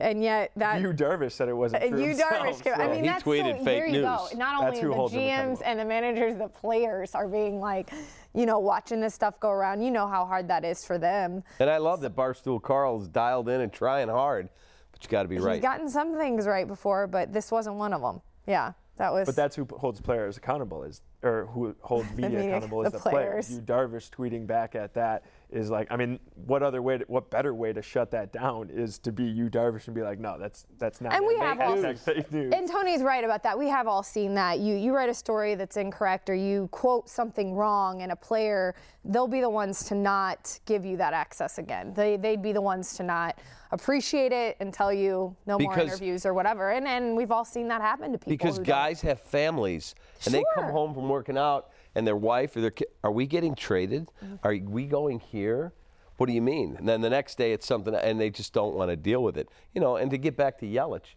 I, 0.00 0.04
and 0.04 0.22
yet 0.22 0.50
that. 0.56 0.80
Yu 0.80 0.92
Darvish 0.92 1.32
said 1.32 1.48
it 1.48 1.52
wasn't 1.56 1.82
and 1.82 1.92
true 1.92 2.00
you 2.02 2.08
himself, 2.08 2.32
Darvish. 2.32 2.62
came- 2.62 2.74
I 2.80 2.86
mean, 2.88 3.02
He 3.04 3.08
that's 3.08 3.22
tweeted 3.22 3.58
so, 3.58 3.64
fake 3.64 3.64
there 3.64 3.86
you 3.86 4.02
go. 4.02 4.16
news. 4.30 4.36
Not 4.36 4.60
That's 4.62 4.78
only 4.78 4.96
who 4.96 5.08
the 5.08 5.16
GMs 5.16 5.62
and 5.64 5.78
the 5.80 5.84
managers, 5.84 6.36
the 6.38 6.48
players 6.48 7.14
are 7.14 7.28
being 7.28 7.60
like, 7.60 7.90
you 8.34 8.46
know, 8.46 8.58
watching 8.58 9.00
this 9.00 9.14
stuff 9.14 9.38
go 9.40 9.50
around. 9.50 9.82
You 9.82 9.90
know 9.90 10.06
how 10.06 10.24
hard 10.26 10.48
that 10.48 10.64
is 10.64 10.84
for 10.84 10.98
them. 10.98 11.42
And 11.60 11.68
I 11.70 11.78
love 11.78 12.00
that 12.02 12.14
Barstool 12.14 12.62
Carl's 12.62 13.08
dialed 13.08 13.48
in 13.48 13.60
and 13.60 13.72
trying 13.72 14.08
hard, 14.08 14.48
but 14.92 15.02
you 15.02 15.10
got 15.10 15.22
to 15.22 15.28
be 15.28 15.38
right. 15.38 15.54
He's 15.54 15.62
gotten 15.62 15.88
some 15.88 16.16
things 16.16 16.46
right 16.46 16.66
before, 16.66 17.06
but 17.06 17.32
this 17.32 17.50
wasn't 17.50 17.76
one 17.76 17.92
of 17.92 18.00
them. 18.02 18.20
Yeah, 18.46 18.72
that 18.96 19.12
was. 19.12 19.26
But 19.26 19.36
that's 19.36 19.56
who 19.56 19.66
holds 19.78 20.00
players 20.00 20.36
accountable 20.36 20.84
is, 20.84 21.02
or 21.22 21.46
who 21.52 21.74
holds 21.80 22.08
media 22.14 22.30
media- 22.38 22.48
accountable 22.48 22.82
is 22.82 22.92
the 22.92 22.98
the, 22.98 23.02
players. 23.02 23.48
players. 23.48 23.50
Yu 23.50 23.60
Darvish 23.62 24.10
tweeting 24.10 24.46
back 24.46 24.74
at 24.74 24.94
that 24.94 25.24
is 25.50 25.70
like, 25.70 25.88
I 25.90 25.96
mean, 25.96 26.18
what 26.46 26.62
other 26.62 26.82
way, 26.82 26.98
to, 26.98 27.04
what 27.04 27.30
better 27.30 27.54
way 27.54 27.72
to 27.72 27.80
shut 27.80 28.10
that 28.10 28.32
down 28.32 28.68
is 28.70 28.98
to 29.00 29.12
be 29.12 29.24
Yu 29.24 29.48
Darvish 29.48 29.86
and 29.86 29.94
be 29.94 30.02
like, 30.02 30.18
no, 30.18 30.36
that's 30.38 30.66
that's 30.78 31.00
not. 31.00 31.14
And 31.14 31.24
it. 31.24 31.28
we 31.28 31.36
have 31.38 31.58
all- 31.60 31.76
hashtag 31.76 31.98
fake 31.98 32.32
news. 32.32 32.52
And 32.54 32.68
Tony's 32.70 33.02
right 33.02 33.24
about 33.24 33.42
that. 33.44 33.58
We 33.58 33.68
have 33.68 33.86
all 33.86 34.02
seen 34.02 34.34
that. 34.34 34.58
You 34.58 34.74
you 34.74 34.94
write 34.94 35.08
a 35.08 35.14
story 35.14 35.54
that's 35.54 35.76
incorrect 35.76 36.28
or 36.28 36.34
you 36.34 36.68
quote 36.70 37.08
something 37.08 37.54
wrong, 37.54 38.02
and 38.02 38.12
a 38.12 38.16
player, 38.16 38.74
they'll 39.04 39.26
be 39.28 39.40
the 39.40 39.48
ones 39.50 39.84
to 39.84 39.94
not 39.94 40.58
give 40.66 40.84
you 40.84 40.96
that 40.98 41.14
access 41.14 41.56
again. 41.58 41.94
They 41.94 42.16
they'd 42.18 42.42
be 42.42 42.52
the 42.52 42.60
ones 42.62 42.94
to 42.96 43.02
not 43.02 43.38
appreciate 43.70 44.32
it 44.32 44.56
and 44.60 44.72
tell 44.72 44.92
you 44.92 45.34
no 45.46 45.58
more 45.58 45.78
interviews 45.78 46.26
or 46.26 46.34
whatever. 46.34 46.72
And 46.72 46.86
and 46.86 47.16
we've 47.16 47.30
all 47.30 47.44
seen 47.44 47.68
that 47.68 47.80
happen 47.80 48.12
to 48.12 48.18
people. 48.18 48.30
because 48.30 48.58
who 48.58 48.64
don't- 48.64 48.74
guys 48.74 49.00
have 49.00 49.20
families 49.20 49.94
and 50.26 50.34
they 50.34 50.44
come 50.54 50.70
home 50.70 50.92
from 50.92 51.08
working 51.08 51.38
out 51.38 51.70
and 51.94 52.06
their 52.06 52.16
wife 52.16 52.56
or 52.56 52.60
their 52.60 52.70
kid, 52.70 52.88
are 53.02 53.12
we 53.12 53.26
getting 53.26 53.54
traded? 53.54 54.10
Mm-hmm. 54.24 54.36
Are 54.42 54.56
we 54.56 54.86
going 54.86 55.20
here? 55.20 55.72
What 56.16 56.26
do 56.26 56.32
you 56.32 56.42
mean? 56.42 56.76
And 56.76 56.88
then 56.88 57.00
the 57.00 57.10
next 57.10 57.38
day 57.38 57.52
it's 57.52 57.66
something, 57.66 57.94
and 57.94 58.20
they 58.20 58.30
just 58.30 58.52
don't 58.52 58.74
want 58.74 58.90
to 58.90 58.96
deal 58.96 59.22
with 59.22 59.36
it. 59.36 59.48
You 59.74 59.80
know, 59.80 59.96
and 59.96 60.10
to 60.10 60.18
get 60.18 60.36
back 60.36 60.58
to 60.58 60.66
Yelich, 60.66 61.14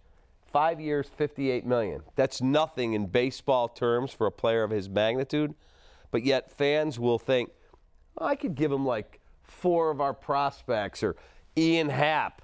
five 0.52 0.80
years, 0.80 1.08
58 1.18 1.66
million. 1.66 2.02
That's 2.16 2.42
nothing 2.42 2.94
in 2.94 3.08
baseball 3.08 3.68
terms 3.68 4.12
for 4.12 4.28
a 4.28 4.32
player 4.32 4.64
of 4.64 4.72
his 4.72 4.90
magnitude. 4.90 5.56
But 6.12 6.24
yet 6.24 6.52
fans 6.52 7.00
will 7.00 7.18
think, 7.18 7.52
oh, 8.18 8.26
I 8.26 8.36
could 8.36 8.56
give 8.56 8.72
him 8.72 8.86
like 8.86 9.22
four 9.44 9.92
of 9.92 10.02
our 10.02 10.14
prospects 10.14 11.04
or 11.04 11.16
Ian 11.58 11.90
Happ. 11.90 12.42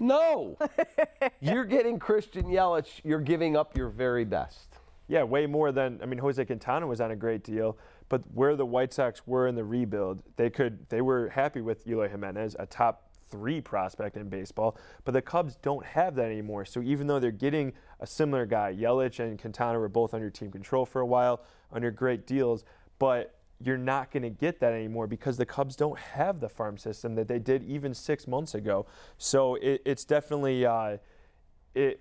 No, 0.00 0.56
you're 1.40 1.66
getting 1.66 1.98
Christian 1.98 2.44
Yelich. 2.44 3.00
You're 3.04 3.20
giving 3.20 3.56
up 3.56 3.76
your 3.76 3.90
very 3.90 4.24
best. 4.24 4.73
Yeah, 5.06 5.22
way 5.22 5.46
more 5.46 5.70
than 5.70 6.00
I 6.02 6.06
mean 6.06 6.18
Jose 6.18 6.42
Quintana 6.44 6.86
was 6.86 7.00
on 7.00 7.10
a 7.10 7.16
great 7.16 7.44
deal, 7.44 7.76
but 8.08 8.22
where 8.32 8.56
the 8.56 8.64
White 8.64 8.92
Sox 8.92 9.26
were 9.26 9.46
in 9.46 9.54
the 9.54 9.64
rebuild, 9.64 10.22
they 10.36 10.50
could 10.50 10.88
they 10.88 11.02
were 11.02 11.28
happy 11.28 11.60
with 11.60 11.86
Eloy 11.86 12.08
Jimenez, 12.08 12.56
a 12.58 12.66
top 12.66 13.10
three 13.28 13.60
prospect 13.60 14.16
in 14.16 14.28
baseball, 14.28 14.76
but 15.04 15.12
the 15.12 15.22
Cubs 15.22 15.56
don't 15.56 15.84
have 15.84 16.14
that 16.14 16.26
anymore. 16.26 16.64
So 16.64 16.82
even 16.82 17.06
though 17.06 17.18
they're 17.18 17.30
getting 17.30 17.72
a 18.00 18.06
similar 18.06 18.46
guy, 18.46 18.72
Yelich 18.72 19.18
and 19.18 19.40
Quintana 19.40 19.78
were 19.78 19.88
both 19.88 20.14
under 20.14 20.30
team 20.30 20.50
control 20.50 20.86
for 20.86 21.00
a 21.00 21.06
while, 21.06 21.42
under 21.72 21.90
great 21.90 22.26
deals, 22.26 22.64
but 22.98 23.34
you're 23.60 23.78
not 23.78 24.10
going 24.10 24.22
to 24.22 24.30
get 24.30 24.60
that 24.60 24.72
anymore 24.72 25.06
because 25.06 25.36
the 25.36 25.46
Cubs 25.46 25.74
don't 25.74 25.98
have 25.98 26.40
the 26.40 26.48
farm 26.48 26.76
system 26.76 27.14
that 27.14 27.28
they 27.28 27.38
did 27.38 27.62
even 27.64 27.94
six 27.94 28.26
months 28.26 28.54
ago. 28.54 28.86
So 29.18 29.56
it, 29.56 29.82
it's 29.84 30.04
definitely 30.04 30.66
uh, 30.66 30.98
it. 31.74 32.00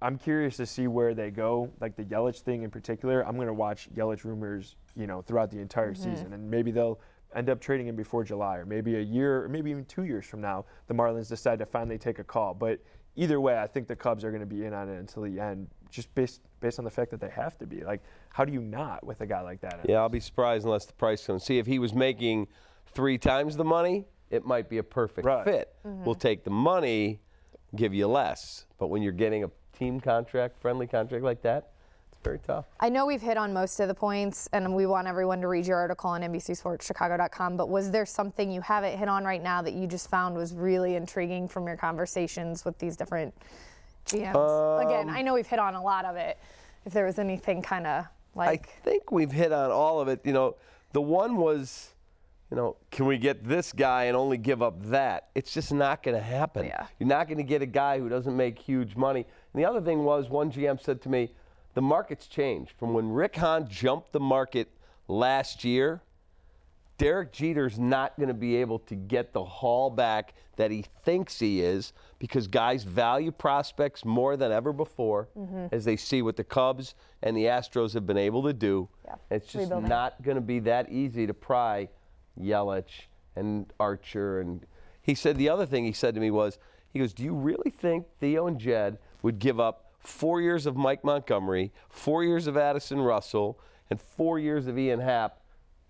I'm 0.00 0.16
curious 0.16 0.56
to 0.58 0.66
see 0.66 0.86
where 0.86 1.14
they 1.14 1.30
go, 1.30 1.70
like 1.80 1.96
the 1.96 2.04
Yelich 2.04 2.40
thing 2.40 2.62
in 2.62 2.70
particular. 2.70 3.26
I'm 3.26 3.34
going 3.34 3.48
to 3.48 3.54
watch 3.54 3.88
Yelich 3.94 4.24
rumors, 4.24 4.76
you 4.94 5.06
know, 5.06 5.22
throughout 5.22 5.50
the 5.50 5.58
entire 5.58 5.92
mm-hmm. 5.92 6.10
season, 6.14 6.32
and 6.32 6.48
maybe 6.48 6.70
they'll 6.70 7.00
end 7.34 7.50
up 7.50 7.60
trading 7.60 7.88
him 7.88 7.96
before 7.96 8.24
July, 8.24 8.56
or 8.56 8.66
maybe 8.66 8.96
a 8.96 9.00
year, 9.00 9.44
or 9.44 9.48
maybe 9.48 9.70
even 9.70 9.84
two 9.84 10.04
years 10.04 10.24
from 10.24 10.40
now, 10.40 10.64
the 10.86 10.94
Marlins 10.94 11.28
decide 11.28 11.58
to 11.58 11.66
finally 11.66 11.98
take 11.98 12.18
a 12.18 12.24
call. 12.24 12.54
But 12.54 12.80
either 13.16 13.40
way, 13.40 13.58
I 13.58 13.66
think 13.66 13.88
the 13.88 13.96
Cubs 13.96 14.24
are 14.24 14.30
going 14.30 14.40
to 14.40 14.46
be 14.46 14.64
in 14.64 14.72
on 14.72 14.88
it 14.88 14.98
until 14.98 15.24
the 15.24 15.38
end, 15.40 15.68
just 15.90 16.14
based 16.14 16.40
based 16.60 16.78
on 16.78 16.84
the 16.84 16.90
fact 16.90 17.10
that 17.10 17.20
they 17.20 17.28
have 17.28 17.58
to 17.58 17.66
be. 17.66 17.82
Like, 17.82 18.02
how 18.30 18.44
do 18.44 18.52
you 18.52 18.60
not 18.60 19.04
with 19.04 19.20
a 19.20 19.26
guy 19.26 19.40
like 19.40 19.60
that? 19.60 19.84
Yeah, 19.88 19.98
I'll 19.98 20.08
be 20.08 20.20
surprised 20.20 20.64
unless 20.64 20.86
the 20.86 20.92
price 20.92 21.26
comes. 21.26 21.44
See, 21.44 21.58
if 21.58 21.66
he 21.66 21.78
was 21.78 21.92
making 21.92 22.48
three 22.86 23.18
times 23.18 23.56
the 23.56 23.64
money, 23.64 24.06
it 24.30 24.44
might 24.44 24.68
be 24.68 24.78
a 24.78 24.82
perfect 24.82 25.26
Right. 25.26 25.44
fit. 25.44 25.74
Mm-hmm. 25.86 26.04
We'll 26.04 26.14
take 26.14 26.44
the 26.44 26.50
money, 26.50 27.20
give 27.76 27.94
you 27.94 28.06
less. 28.06 28.66
But 28.78 28.88
when 28.88 29.02
you're 29.02 29.12
getting 29.12 29.44
a 29.44 29.50
team 29.78 30.00
contract, 30.00 30.60
friendly 30.60 30.86
contract 30.86 31.24
like 31.24 31.42
that, 31.42 31.70
it's 32.10 32.18
very 32.24 32.38
tough. 32.40 32.66
I 32.80 32.88
know 32.88 33.06
we've 33.06 33.22
hit 33.22 33.36
on 33.36 33.52
most 33.52 33.78
of 33.80 33.88
the 33.88 33.94
points, 33.94 34.48
and 34.52 34.74
we 34.74 34.86
want 34.86 35.06
everyone 35.06 35.40
to 35.40 35.48
read 35.48 35.66
your 35.66 35.76
article 35.76 36.10
on 36.10 36.22
NBCSportsChicago.com. 36.22 37.56
But 37.56 37.68
was 37.68 37.90
there 37.90 38.04
something 38.04 38.50
you 38.50 38.60
haven't 38.60 38.98
hit 38.98 39.08
on 39.08 39.24
right 39.24 39.42
now 39.42 39.62
that 39.62 39.74
you 39.74 39.86
just 39.86 40.10
found 40.10 40.36
was 40.36 40.54
really 40.54 40.96
intriguing 40.96 41.46
from 41.48 41.66
your 41.66 41.76
conversations 41.76 42.64
with 42.64 42.76
these 42.78 42.96
different 42.96 43.34
GMs? 44.06 44.84
Again, 44.84 45.08
um, 45.08 45.14
I 45.14 45.22
know 45.22 45.34
we've 45.34 45.46
hit 45.46 45.60
on 45.60 45.74
a 45.74 45.82
lot 45.82 46.04
of 46.04 46.16
it. 46.16 46.38
If 46.84 46.92
there 46.92 47.06
was 47.06 47.18
anything 47.18 47.62
kind 47.62 47.86
of 47.86 48.06
like, 48.34 48.68
I 48.68 48.82
think 48.82 49.12
we've 49.12 49.32
hit 49.32 49.52
on 49.52 49.70
all 49.70 50.00
of 50.00 50.08
it. 50.08 50.20
You 50.24 50.32
know, 50.32 50.56
the 50.92 51.00
one 51.00 51.36
was, 51.36 51.94
you 52.50 52.56
know, 52.56 52.76
can 52.90 53.06
we 53.06 53.18
get 53.18 53.44
this 53.44 53.72
guy 53.72 54.04
and 54.04 54.16
only 54.16 54.38
give 54.38 54.62
up 54.62 54.82
that? 54.86 55.28
It's 55.34 55.52
just 55.52 55.72
not 55.72 56.02
going 56.02 56.16
to 56.16 56.22
happen. 56.22 56.66
Yeah. 56.66 56.86
You're 56.98 57.08
not 57.08 57.28
going 57.28 57.38
to 57.38 57.44
get 57.44 57.62
a 57.62 57.66
guy 57.66 57.98
who 57.98 58.08
doesn't 58.08 58.36
make 58.36 58.58
huge 58.58 58.96
money. 58.96 59.26
And 59.52 59.62
the 59.62 59.68
other 59.68 59.80
thing 59.80 60.04
was, 60.04 60.28
one 60.28 60.50
GM 60.50 60.80
said 60.80 61.00
to 61.02 61.08
me, 61.08 61.30
the 61.74 61.82
market's 61.82 62.26
changed 62.26 62.72
from 62.78 62.94
when 62.94 63.10
Rick 63.10 63.36
Hahn 63.36 63.68
jumped 63.68 64.12
the 64.12 64.20
market 64.20 64.68
last 65.06 65.64
year. 65.64 66.02
Derek 66.98 67.32
Jeter's 67.32 67.78
not 67.78 68.16
going 68.16 68.28
to 68.28 68.34
be 68.34 68.56
able 68.56 68.80
to 68.80 68.96
get 68.96 69.32
the 69.32 69.44
haul 69.44 69.88
back 69.88 70.34
that 70.56 70.72
he 70.72 70.84
thinks 71.04 71.38
he 71.38 71.60
is 71.60 71.92
because 72.18 72.48
guys 72.48 72.82
value 72.82 73.30
prospects 73.30 74.04
more 74.04 74.36
than 74.36 74.50
ever 74.50 74.72
before 74.72 75.28
mm-hmm. 75.38 75.66
as 75.70 75.84
they 75.84 75.96
see 75.96 76.20
what 76.20 76.36
the 76.36 76.42
Cubs 76.42 76.96
and 77.22 77.36
the 77.36 77.44
Astros 77.44 77.94
have 77.94 78.04
been 78.04 78.18
able 78.18 78.42
to 78.42 78.52
do. 78.52 78.88
Yeah, 79.04 79.14
It's 79.30 79.46
just 79.46 79.62
rebuilding. 79.62 79.88
not 79.88 80.20
going 80.22 80.34
to 80.34 80.40
be 80.40 80.58
that 80.60 80.90
easy 80.90 81.28
to 81.28 81.34
pry 81.34 81.88
Yelich 82.38 83.06
and 83.36 83.72
Archer. 83.78 84.40
And 84.40 84.66
he 85.00 85.14
said 85.14 85.36
the 85.36 85.48
other 85.48 85.64
thing 85.64 85.84
he 85.84 85.92
said 85.92 86.16
to 86.16 86.20
me 86.20 86.32
was, 86.32 86.58
he 86.92 86.98
goes, 86.98 87.12
Do 87.12 87.22
you 87.22 87.34
really 87.34 87.70
think 87.70 88.06
Theo 88.18 88.48
and 88.48 88.58
Jed 88.58 88.98
would 89.22 89.38
give 89.38 89.58
up 89.60 89.92
four 89.98 90.40
years 90.40 90.66
of 90.66 90.76
Mike 90.76 91.04
Montgomery, 91.04 91.72
four 91.88 92.24
years 92.24 92.46
of 92.46 92.56
Addison 92.56 93.00
Russell, 93.00 93.58
and 93.90 94.00
four 94.00 94.38
years 94.38 94.66
of 94.66 94.78
Ian 94.78 95.00
Happ 95.00 95.40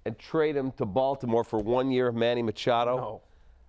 and 0.05 0.19
trade 0.19 0.57
him 0.57 0.71
to 0.73 0.87
Baltimore 0.87 1.45
for 1.45 1.59
one 1.59 1.91
year 1.91 2.09
of 2.09 2.14
Manny 2.14 2.43
Machado? 2.43 2.97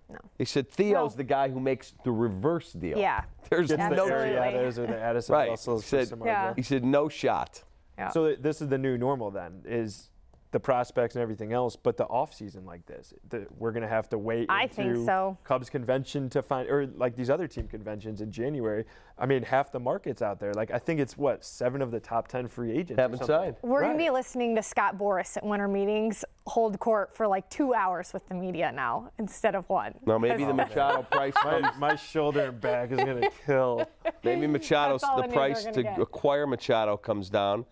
No. 0.08 0.18
He 0.38 0.44
said 0.44 0.68
Theo's 0.68 1.12
No. 1.12 1.16
the 1.18 1.24
guy 1.24 1.48
who 1.48 1.60
makes 1.60 1.94
the 2.04 2.10
reverse 2.10 2.72
deal. 2.72 2.98
Yeah. 2.98 3.22
There's 3.48 3.68
Gets 3.68 3.78
no 3.78 3.88
the 3.94 4.02
Absolutely. 4.02 4.36
Arrieta's 4.36 4.78
or 4.78 4.86
the 4.86 4.98
Addison 4.98 5.32
right. 5.34 5.44
He 5.44 5.50
Russells 5.50 5.82
for 5.88 6.04
said, 6.04 6.18
Yeah. 6.24 6.54
He 6.56 6.62
said 6.62 6.84
no 6.84 7.08
shot. 7.08 7.62
yeah. 7.98 8.08
So 8.10 8.26
th- 8.28 8.40
this 8.40 8.60
is 8.60 8.68
the 8.68 8.78
new 8.78 8.98
normal 8.98 9.30
then, 9.30 9.62
is 9.64 10.09
the 10.52 10.58
prospects 10.60 11.14
and 11.14 11.22
everything 11.22 11.52
else, 11.52 11.76
but 11.76 11.96
the 11.96 12.04
off 12.06 12.34
season 12.34 12.64
like 12.66 12.84
this, 12.86 13.14
the, 13.28 13.46
we're 13.58 13.70
gonna 13.70 13.86
have 13.86 14.08
to 14.08 14.18
wait. 14.18 14.46
I 14.48 14.66
think 14.66 14.96
so. 15.06 15.38
Cubs 15.44 15.70
convention 15.70 16.28
to 16.30 16.42
find, 16.42 16.68
or 16.68 16.86
like 16.96 17.14
these 17.14 17.30
other 17.30 17.46
team 17.46 17.68
conventions 17.68 18.20
in 18.20 18.32
January. 18.32 18.84
I 19.16 19.26
mean, 19.26 19.42
half 19.44 19.70
the 19.70 19.78
market's 19.78 20.22
out 20.22 20.40
there. 20.40 20.52
Like 20.54 20.72
I 20.72 20.78
think 20.78 20.98
it's 20.98 21.16
what 21.16 21.44
seven 21.44 21.82
of 21.82 21.90
the 21.92 22.00
top 22.00 22.26
ten 22.26 22.48
free 22.48 22.72
agents 22.72 22.98
Haven't 22.98 23.18
something. 23.18 23.36
signed. 23.36 23.56
We're 23.62 23.82
going 23.82 23.96
to 23.96 24.02
be 24.02 24.10
listening 24.10 24.56
to 24.56 24.62
Scott 24.62 24.98
Boras 24.98 25.36
at 25.36 25.44
winter 25.44 25.68
meetings 25.68 26.24
hold 26.46 26.80
court 26.80 27.14
for 27.14 27.28
like 27.28 27.48
two 27.48 27.72
hours 27.74 28.12
with 28.12 28.26
the 28.26 28.34
media 28.34 28.72
now 28.72 29.12
instead 29.18 29.54
of 29.54 29.68
one. 29.68 29.94
Now 30.04 30.18
maybe 30.18 30.44
the 30.44 30.52
Because- 30.52 30.68
Machado 30.74 31.02
price 31.10 31.34
My, 31.44 31.72
my 31.78 31.96
shoulder 31.96 32.46
and 32.48 32.60
back 32.60 32.90
is 32.90 32.98
gonna 32.98 33.30
kill. 33.46 33.88
Maybe 34.24 34.48
Machado's 34.48 35.02
the 35.02 35.22
the 35.22 35.28
price 35.32 35.62
to 35.64 35.70
gonna 35.70 35.82
get. 35.82 35.98
acquire 36.00 36.46
Machado 36.48 36.96
comes 36.96 37.30
down, 37.30 37.66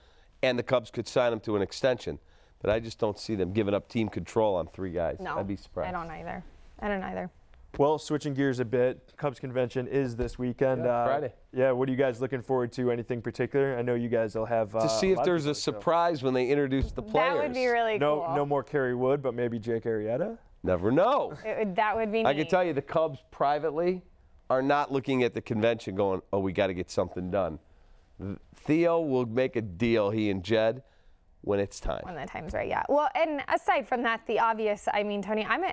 and 0.44 0.56
the 0.56 0.62
Cubs 0.62 0.92
could 0.92 1.08
sign 1.08 1.32
him 1.32 1.40
to 1.40 1.56
an 1.56 1.62
extension. 1.62 2.20
But 2.60 2.70
I 2.70 2.80
just 2.80 2.98
don't 2.98 3.18
see 3.18 3.34
them 3.34 3.52
giving 3.52 3.74
up 3.74 3.88
team 3.88 4.08
control 4.08 4.56
on 4.56 4.66
three 4.68 4.90
guys. 4.90 5.18
No, 5.20 5.36
I'd 5.38 5.46
be 5.46 5.56
surprised. 5.56 5.88
I 5.88 5.92
don't 5.92 6.10
either. 6.10 6.42
I 6.80 6.88
don't 6.88 7.02
either. 7.02 7.30
Well, 7.78 7.98
switching 7.98 8.32
gears 8.34 8.60
a 8.60 8.64
bit, 8.64 9.12
Cubs 9.16 9.38
convention 9.38 9.86
is 9.86 10.16
this 10.16 10.38
weekend. 10.38 10.84
Yeah, 10.84 10.90
uh, 10.90 11.06
Friday. 11.06 11.32
Yeah, 11.52 11.70
what 11.72 11.88
are 11.88 11.92
you 11.92 11.98
guys 11.98 12.20
looking 12.20 12.40
forward 12.42 12.72
to? 12.72 12.90
Anything 12.90 13.20
particular? 13.20 13.76
I 13.78 13.82
know 13.82 13.94
you 13.94 14.08
guys 14.08 14.34
will 14.34 14.46
have 14.46 14.74
uh, 14.74 14.80
To 14.80 14.88
see 14.88 15.10
if 15.10 15.18
lot 15.18 15.22
of 15.22 15.26
there's 15.26 15.46
a 15.46 15.50
on 15.50 15.54
show. 15.54 15.58
surprise 15.60 16.22
when 16.22 16.32
they 16.34 16.48
introduce 16.48 16.90
the 16.92 17.02
players. 17.02 17.34
That 17.34 17.42
would 17.42 17.54
be 17.54 17.66
really 17.66 17.98
No, 17.98 18.24
cool. 18.26 18.36
no 18.36 18.46
more 18.46 18.62
Kerry 18.64 18.94
Wood, 18.94 19.22
but 19.22 19.34
maybe 19.34 19.58
Jake 19.58 19.84
Arrieta. 19.84 20.38
Never 20.64 20.90
know. 20.90 21.34
It 21.44 21.58
would- 21.58 21.76
that 21.76 21.94
would 21.94 22.10
be 22.10 22.24
I 22.24 22.32
neat. 22.32 22.38
can 22.42 22.48
tell 22.48 22.64
you 22.64 22.72
the 22.72 22.82
Cubs 22.82 23.22
privately 23.30 24.02
are 24.50 24.62
not 24.62 24.90
looking 24.90 25.22
at 25.22 25.34
the 25.34 25.42
convention 25.42 25.94
going, 25.94 26.22
oh, 26.32 26.38
we 26.40 26.52
got 26.52 26.68
to 26.68 26.74
get 26.74 26.90
something 26.90 27.30
done. 27.30 27.58
Theo 28.56 29.00
will 29.00 29.26
make 29.26 29.56
a 29.56 29.62
deal, 29.62 30.10
he 30.10 30.30
and 30.30 30.42
Jed, 30.42 30.82
when 31.48 31.60
it's 31.60 31.80
time. 31.80 32.00
when 32.02 32.14
the 32.14 32.26
time's 32.26 32.52
right. 32.52 32.68
Yeah. 32.68 32.82
Well, 32.90 33.08
and 33.14 33.42
aside 33.48 33.88
from 33.88 34.02
that, 34.02 34.20
the 34.26 34.38
obvious. 34.38 34.86
I 34.92 35.02
mean, 35.02 35.22
Tony, 35.22 35.46
I'm 35.46 35.64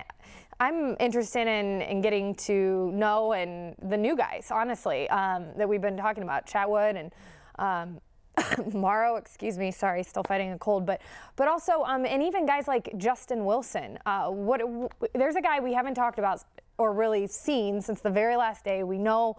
I'm 0.58 0.96
interested 0.98 1.46
in 1.46 1.82
in 1.82 2.00
getting 2.00 2.34
to 2.46 2.90
know 2.92 3.32
and 3.34 3.76
the 3.82 3.96
new 3.96 4.16
guys, 4.16 4.48
honestly, 4.50 5.08
um, 5.10 5.48
that 5.58 5.68
we've 5.68 5.82
been 5.82 5.96
talking 5.96 6.22
about, 6.22 6.46
Chatwood 6.46 6.96
and. 6.96 7.12
Um, 7.58 8.00
Morrow, 8.74 9.16
excuse 9.16 9.56
me, 9.56 9.70
sorry, 9.70 10.02
still 10.02 10.22
fighting 10.22 10.52
a 10.52 10.58
cold, 10.58 10.84
but 10.84 11.00
but 11.36 11.48
also 11.48 11.84
um, 11.84 12.04
and 12.04 12.22
even 12.22 12.44
guys 12.44 12.68
like 12.68 12.92
Justin 12.98 13.46
Wilson. 13.46 13.98
Uh, 14.04 14.28
what 14.28 14.60
w- 14.60 14.90
there's 15.14 15.36
a 15.36 15.40
guy 15.40 15.58
we 15.58 15.72
haven't 15.72 15.94
talked 15.94 16.18
about 16.18 16.44
or 16.76 16.92
really 16.92 17.26
seen 17.26 17.80
since 17.80 18.02
the 18.02 18.10
very 18.10 18.36
last 18.36 18.62
day. 18.62 18.82
We 18.82 18.98
know 18.98 19.36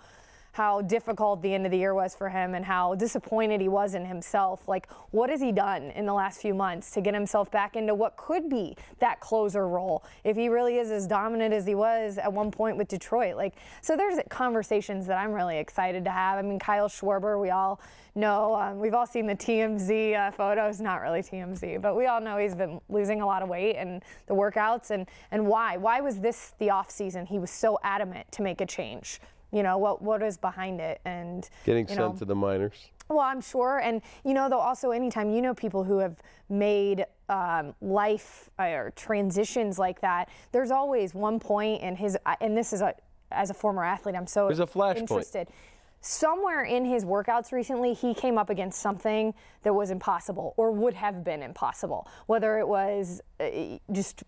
how 0.57 0.81
difficult 0.81 1.39
the 1.43 1.53
end 1.53 1.67
of 1.67 1.71
the 1.71 1.77
year 1.77 1.93
was 1.93 2.15
for 2.15 2.29
him 2.29 2.55
and 2.55 2.65
how 2.65 2.95
disappointed 2.95 3.61
he 3.61 3.69
was 3.69 3.93
in 3.93 4.03
himself. 4.03 4.67
Like, 4.67 4.91
what 5.11 5.29
has 5.29 5.39
he 5.39 5.51
done 5.51 5.91
in 5.91 6.07
the 6.07 6.13
last 6.15 6.41
few 6.41 6.55
months 6.55 6.89
to 6.93 7.01
get 7.01 7.13
himself 7.13 7.51
back 7.51 7.75
into 7.75 7.93
what 7.93 8.17
could 8.17 8.49
be 8.49 8.75
that 8.97 9.19
closer 9.19 9.67
role 9.67 10.03
if 10.23 10.35
he 10.35 10.49
really 10.49 10.79
is 10.79 10.89
as 10.89 11.05
dominant 11.05 11.53
as 11.53 11.67
he 11.67 11.75
was 11.75 12.17
at 12.17 12.33
one 12.33 12.49
point 12.49 12.75
with 12.75 12.87
Detroit? 12.87 13.35
Like, 13.35 13.53
so 13.83 13.95
there's 13.95 14.17
conversations 14.29 15.05
that 15.05 15.19
I'm 15.19 15.31
really 15.31 15.59
excited 15.59 16.03
to 16.05 16.09
have. 16.09 16.39
I 16.39 16.41
mean, 16.41 16.57
Kyle 16.57 16.89
Schwarber, 16.89 17.39
we 17.39 17.51
all 17.51 17.79
know, 18.15 18.55
um, 18.55 18.79
we've 18.79 18.95
all 18.95 19.05
seen 19.05 19.27
the 19.27 19.35
TMZ 19.35 20.15
uh, 20.15 20.31
photos, 20.31 20.81
not 20.81 21.01
really 21.01 21.21
TMZ, 21.21 21.83
but 21.83 21.95
we 21.95 22.07
all 22.07 22.19
know 22.19 22.37
he's 22.37 22.55
been 22.55 22.81
losing 22.89 23.21
a 23.21 23.25
lot 23.27 23.43
of 23.43 23.49
weight 23.49 23.75
and 23.75 24.01
the 24.25 24.33
workouts 24.33 24.89
and, 24.89 25.05
and 25.29 25.45
why. 25.45 25.77
Why 25.77 26.01
was 26.01 26.19
this 26.19 26.55
the 26.57 26.71
off 26.71 26.89
season? 26.89 27.27
He 27.27 27.37
was 27.37 27.51
so 27.51 27.77
adamant 27.83 28.31
to 28.31 28.41
make 28.41 28.59
a 28.59 28.65
change 28.65 29.19
you 29.51 29.63
know 29.63 29.77
what 29.77 30.01
what 30.01 30.21
is 30.21 30.37
behind 30.37 30.79
it 30.79 30.99
and 31.05 31.49
Getting 31.65 31.87
sent 31.87 31.99
know, 31.99 32.13
to 32.13 32.25
the 32.25 32.35
minors. 32.35 32.73
well 33.09 33.19
i'm 33.19 33.41
sure 33.41 33.79
and 33.79 34.01
you 34.25 34.33
know 34.33 34.49
though 34.49 34.59
also 34.59 34.91
anytime 34.91 35.29
you 35.31 35.41
know 35.41 35.53
people 35.53 35.83
who 35.83 35.99
have 35.99 36.17
made 36.49 37.05
um, 37.29 37.73
life 37.81 38.49
or 38.59 38.93
transitions 38.95 39.77
like 39.77 40.01
that 40.01 40.29
there's 40.51 40.71
always 40.71 41.13
one 41.13 41.39
point 41.39 41.81
in 41.81 41.95
his 41.95 42.17
uh, 42.25 42.35
and 42.41 42.57
this 42.57 42.73
is 42.73 42.81
a 42.81 42.93
as 43.31 43.49
a 43.49 43.53
former 43.53 43.83
athlete 43.83 44.15
i'm 44.15 44.27
so 44.27 44.47
There's 44.47 44.59
a 44.59 44.65
flashpoint. 44.65 44.97
interested 44.97 45.47
somewhere 45.99 46.63
in 46.63 46.85
his 46.85 47.03
workouts 47.03 47.51
recently 47.51 47.93
he 47.93 48.13
came 48.13 48.37
up 48.37 48.49
against 48.49 48.79
something 48.81 49.33
that 49.63 49.73
was 49.73 49.89
impossible 49.91 50.53
or 50.55 50.71
would 50.71 50.93
have 50.93 51.23
been 51.23 51.41
impossible 51.41 52.07
whether 52.27 52.59
it 52.59 52.67
was 52.67 53.21
uh, 53.39 53.47
just 53.91 54.23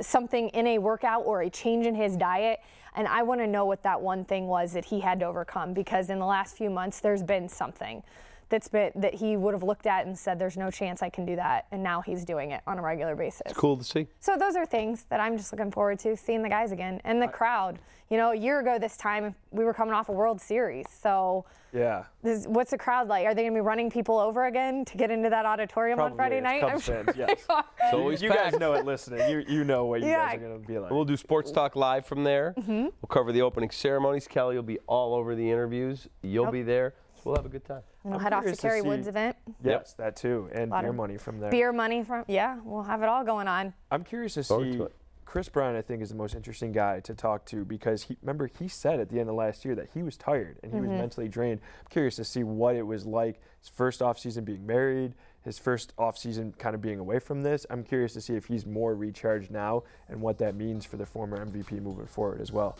something 0.00 0.48
in 0.50 0.66
a 0.66 0.78
workout 0.78 1.22
or 1.24 1.42
a 1.42 1.50
change 1.50 1.86
in 1.86 1.94
his 1.94 2.16
diet. 2.16 2.60
And 2.96 3.08
I 3.08 3.22
want 3.22 3.40
to 3.40 3.46
know 3.46 3.64
what 3.64 3.82
that 3.82 4.00
one 4.00 4.24
thing 4.24 4.46
was 4.46 4.72
that 4.72 4.84
he 4.84 5.00
had 5.00 5.20
to 5.20 5.26
overcome 5.26 5.74
because 5.74 6.10
in 6.10 6.18
the 6.18 6.26
last 6.26 6.56
few 6.56 6.70
months, 6.70 7.00
there's 7.00 7.22
been 7.22 7.48
something 7.48 8.02
that's 8.48 8.68
been 8.68 8.92
that 8.96 9.14
he 9.14 9.36
would 9.36 9.54
have 9.54 9.62
looked 9.62 9.86
at 9.86 10.06
and 10.06 10.18
said, 10.18 10.38
"There's 10.38 10.56
no 10.56 10.70
chance 10.70 11.02
I 11.02 11.08
can 11.10 11.24
do 11.24 11.36
that," 11.36 11.66
and 11.72 11.82
now 11.82 12.00
he's 12.00 12.24
doing 12.24 12.50
it 12.52 12.62
on 12.66 12.78
a 12.78 12.82
regular 12.82 13.14
basis. 13.16 13.42
It's 13.46 13.54
Cool 13.58 13.76
to 13.76 13.84
see. 13.84 14.06
So 14.20 14.36
those 14.36 14.56
are 14.56 14.66
things 14.66 15.04
that 15.10 15.20
I'm 15.20 15.36
just 15.36 15.52
looking 15.52 15.70
forward 15.70 15.98
to 16.00 16.16
seeing 16.16 16.42
the 16.42 16.48
guys 16.48 16.72
again 16.72 17.00
and 17.04 17.20
the 17.20 17.28
crowd. 17.28 17.78
You 18.10 18.18
know, 18.18 18.32
a 18.32 18.36
year 18.36 18.60
ago 18.60 18.78
this 18.78 18.96
time 18.98 19.34
we 19.50 19.64
were 19.64 19.72
coming 19.72 19.94
off 19.94 20.08
a 20.08 20.12
World 20.12 20.40
Series, 20.40 20.86
so 20.90 21.46
Yeah. 21.72 22.04
this, 22.22 22.46
what's 22.46 22.70
the 22.70 22.78
crowd 22.78 23.08
like? 23.08 23.24
Are 23.26 23.34
they 23.34 23.42
going 23.42 23.54
to 23.54 23.56
be 23.56 23.62
running 23.62 23.90
people 23.90 24.18
over 24.18 24.44
again 24.44 24.84
to 24.84 24.96
get 24.98 25.10
into 25.10 25.30
that 25.30 25.46
auditorium 25.46 25.98
on 25.98 26.14
Friday 26.14 26.36
it's 26.36 26.44
night? 26.44 26.60
Cubs 26.60 26.72
I'm 26.74 26.80
sure 26.80 27.04
fans, 27.04 27.16
yes. 27.16 27.46
they 27.48 27.54
are. 27.54 27.64
It's 27.82 27.94
always 27.94 28.22
you 28.22 28.28
guys 28.28 28.58
know 28.58 28.74
it 28.74 28.84
listening. 28.84 29.28
You 29.30 29.42
you 29.48 29.64
know 29.64 29.86
what 29.86 30.02
you 30.02 30.08
Yeah. 30.08 30.26
guys 30.32 30.36
are 30.42 30.48
gonna 30.48 30.58
be 30.58 30.78
like. 30.78 30.90
We'll 30.90 31.06
do 31.06 31.16
Sports 31.16 31.50
Talk 31.50 31.76
Live 31.76 32.04
from 32.04 32.24
there. 32.24 32.54
Mm-hmm. 32.58 32.82
We'll 32.82 33.08
cover 33.08 33.32
the 33.32 33.40
opening 33.42 33.70
ceremonies. 33.70 34.28
Kelly 34.28 34.54
will 34.54 34.62
be 34.62 34.78
all 34.86 35.14
over 35.14 35.34
the 35.34 35.50
interviews. 35.50 36.06
You'll 36.22 36.50
be 36.52 36.62
there. 36.62 36.94
We'll 37.24 37.36
have 37.36 37.46
a 37.46 37.48
good 37.48 37.64
time. 37.64 37.82
And 38.04 38.12
we'll 38.12 38.20
I'm 38.20 38.24
head 38.24 38.32
off 38.34 38.40
to 38.40 38.44
curious 38.44 38.58
to 38.60 38.68
Kerry 38.68 38.82
Woods 38.82 39.08
event. 39.08 39.36
yes, 39.62 39.94
that 39.94 40.14
too, 40.16 40.48
and 40.52 40.70
beer 40.70 40.90
of 40.90 40.94
money 40.94 41.16
from 41.16 41.40
there. 41.40 41.50
Beer 41.50 41.72
money 41.72 42.04
from 42.04 42.24
yeah, 42.28 42.58
we'll 42.62 42.82
have 42.82 43.02
it 43.02 43.08
all 43.08 43.24
going 43.24 43.48
on. 43.48 43.72
I'm 43.90 44.04
curious 44.04 44.34
to 44.34 44.44
Forward 44.44 44.72
see. 44.72 44.78
to. 44.78 44.90
Kris 45.24 45.48
Bryant, 45.48 45.76
I 45.76 45.82
think, 45.82 46.00
is 46.02 46.10
the 46.10 46.14
most 46.14 46.34
interesting 46.36 46.70
guy 46.70 47.00
to 47.00 47.14
talk 47.14 47.44
to 47.46 47.64
because 47.64 48.02
he 48.04 48.16
remember 48.22 48.46
he 48.58 48.68
said 48.68 49.00
at 49.00 49.08
the 49.08 49.18
end 49.18 49.28
of 49.30 49.34
last 49.34 49.64
year 49.64 49.74
that 49.74 49.88
he 49.94 50.02
was 50.02 50.16
tired 50.18 50.58
and 50.62 50.70
he 50.72 50.78
Mm-hmm. 50.78 50.90
was 50.90 50.98
mentally 51.00 51.28
drained. 51.28 51.60
I'm 51.80 51.88
curious 51.90 52.16
to 52.16 52.24
see 52.24 52.44
what 52.44 52.76
it 52.76 52.82
was 52.86 53.06
like 53.06 53.40
his 53.58 53.70
first 53.70 54.00
offseason 54.00 54.44
being 54.44 54.64
married, 54.66 55.14
his 55.42 55.58
first 55.58 55.96
offseason 55.96 56.56
kind 56.58 56.74
of 56.74 56.82
being 56.82 56.98
away 57.00 57.18
from 57.18 57.42
this. 57.42 57.64
I'm 57.70 57.82
curious 57.82 58.12
to 58.12 58.20
see 58.20 58.34
if 58.34 58.44
he's 58.44 58.66
more 58.66 58.94
recharged 58.94 59.50
now 59.50 59.84
and 60.10 60.20
what 60.20 60.38
that 60.38 60.54
means 60.54 60.84
for 60.84 60.98
the 60.98 61.06
former 61.06 61.44
MVP 61.44 61.80
moving 61.82 62.06
forward 62.06 62.40
as 62.42 62.52
well. 62.52 62.76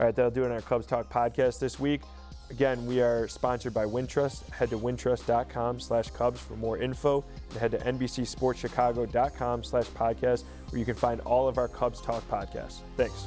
All 0.00 0.06
right, 0.06 0.16
that'll 0.16 0.30
do 0.30 0.44
it 0.44 0.46
on 0.46 0.52
our 0.52 0.62
Cubs 0.62 0.86
Talk 0.86 1.12
podcast 1.12 1.58
this 1.58 1.78
week. 1.78 2.00
Again, 2.48 2.86
we 2.86 3.02
are 3.02 3.28
sponsored 3.28 3.74
by 3.74 3.84
Wintrust. 3.84 4.48
Head 4.48 4.70
to 4.70 4.78
wintrust.com 4.78 5.78
slash 5.78 6.10
Cubs 6.10 6.40
for 6.40 6.56
more 6.56 6.78
info 6.78 7.22
and 7.50 7.58
head 7.58 7.72
to 7.72 7.78
NBCSportsChicago.com 7.78 9.62
slash 9.62 9.86
podcast 9.88 10.44
where 10.70 10.78
you 10.78 10.86
can 10.86 10.94
find 10.94 11.20
all 11.20 11.48
of 11.48 11.58
our 11.58 11.68
Cubs 11.68 12.00
Talk 12.00 12.26
podcasts. 12.30 12.80
Thanks. 12.96 13.26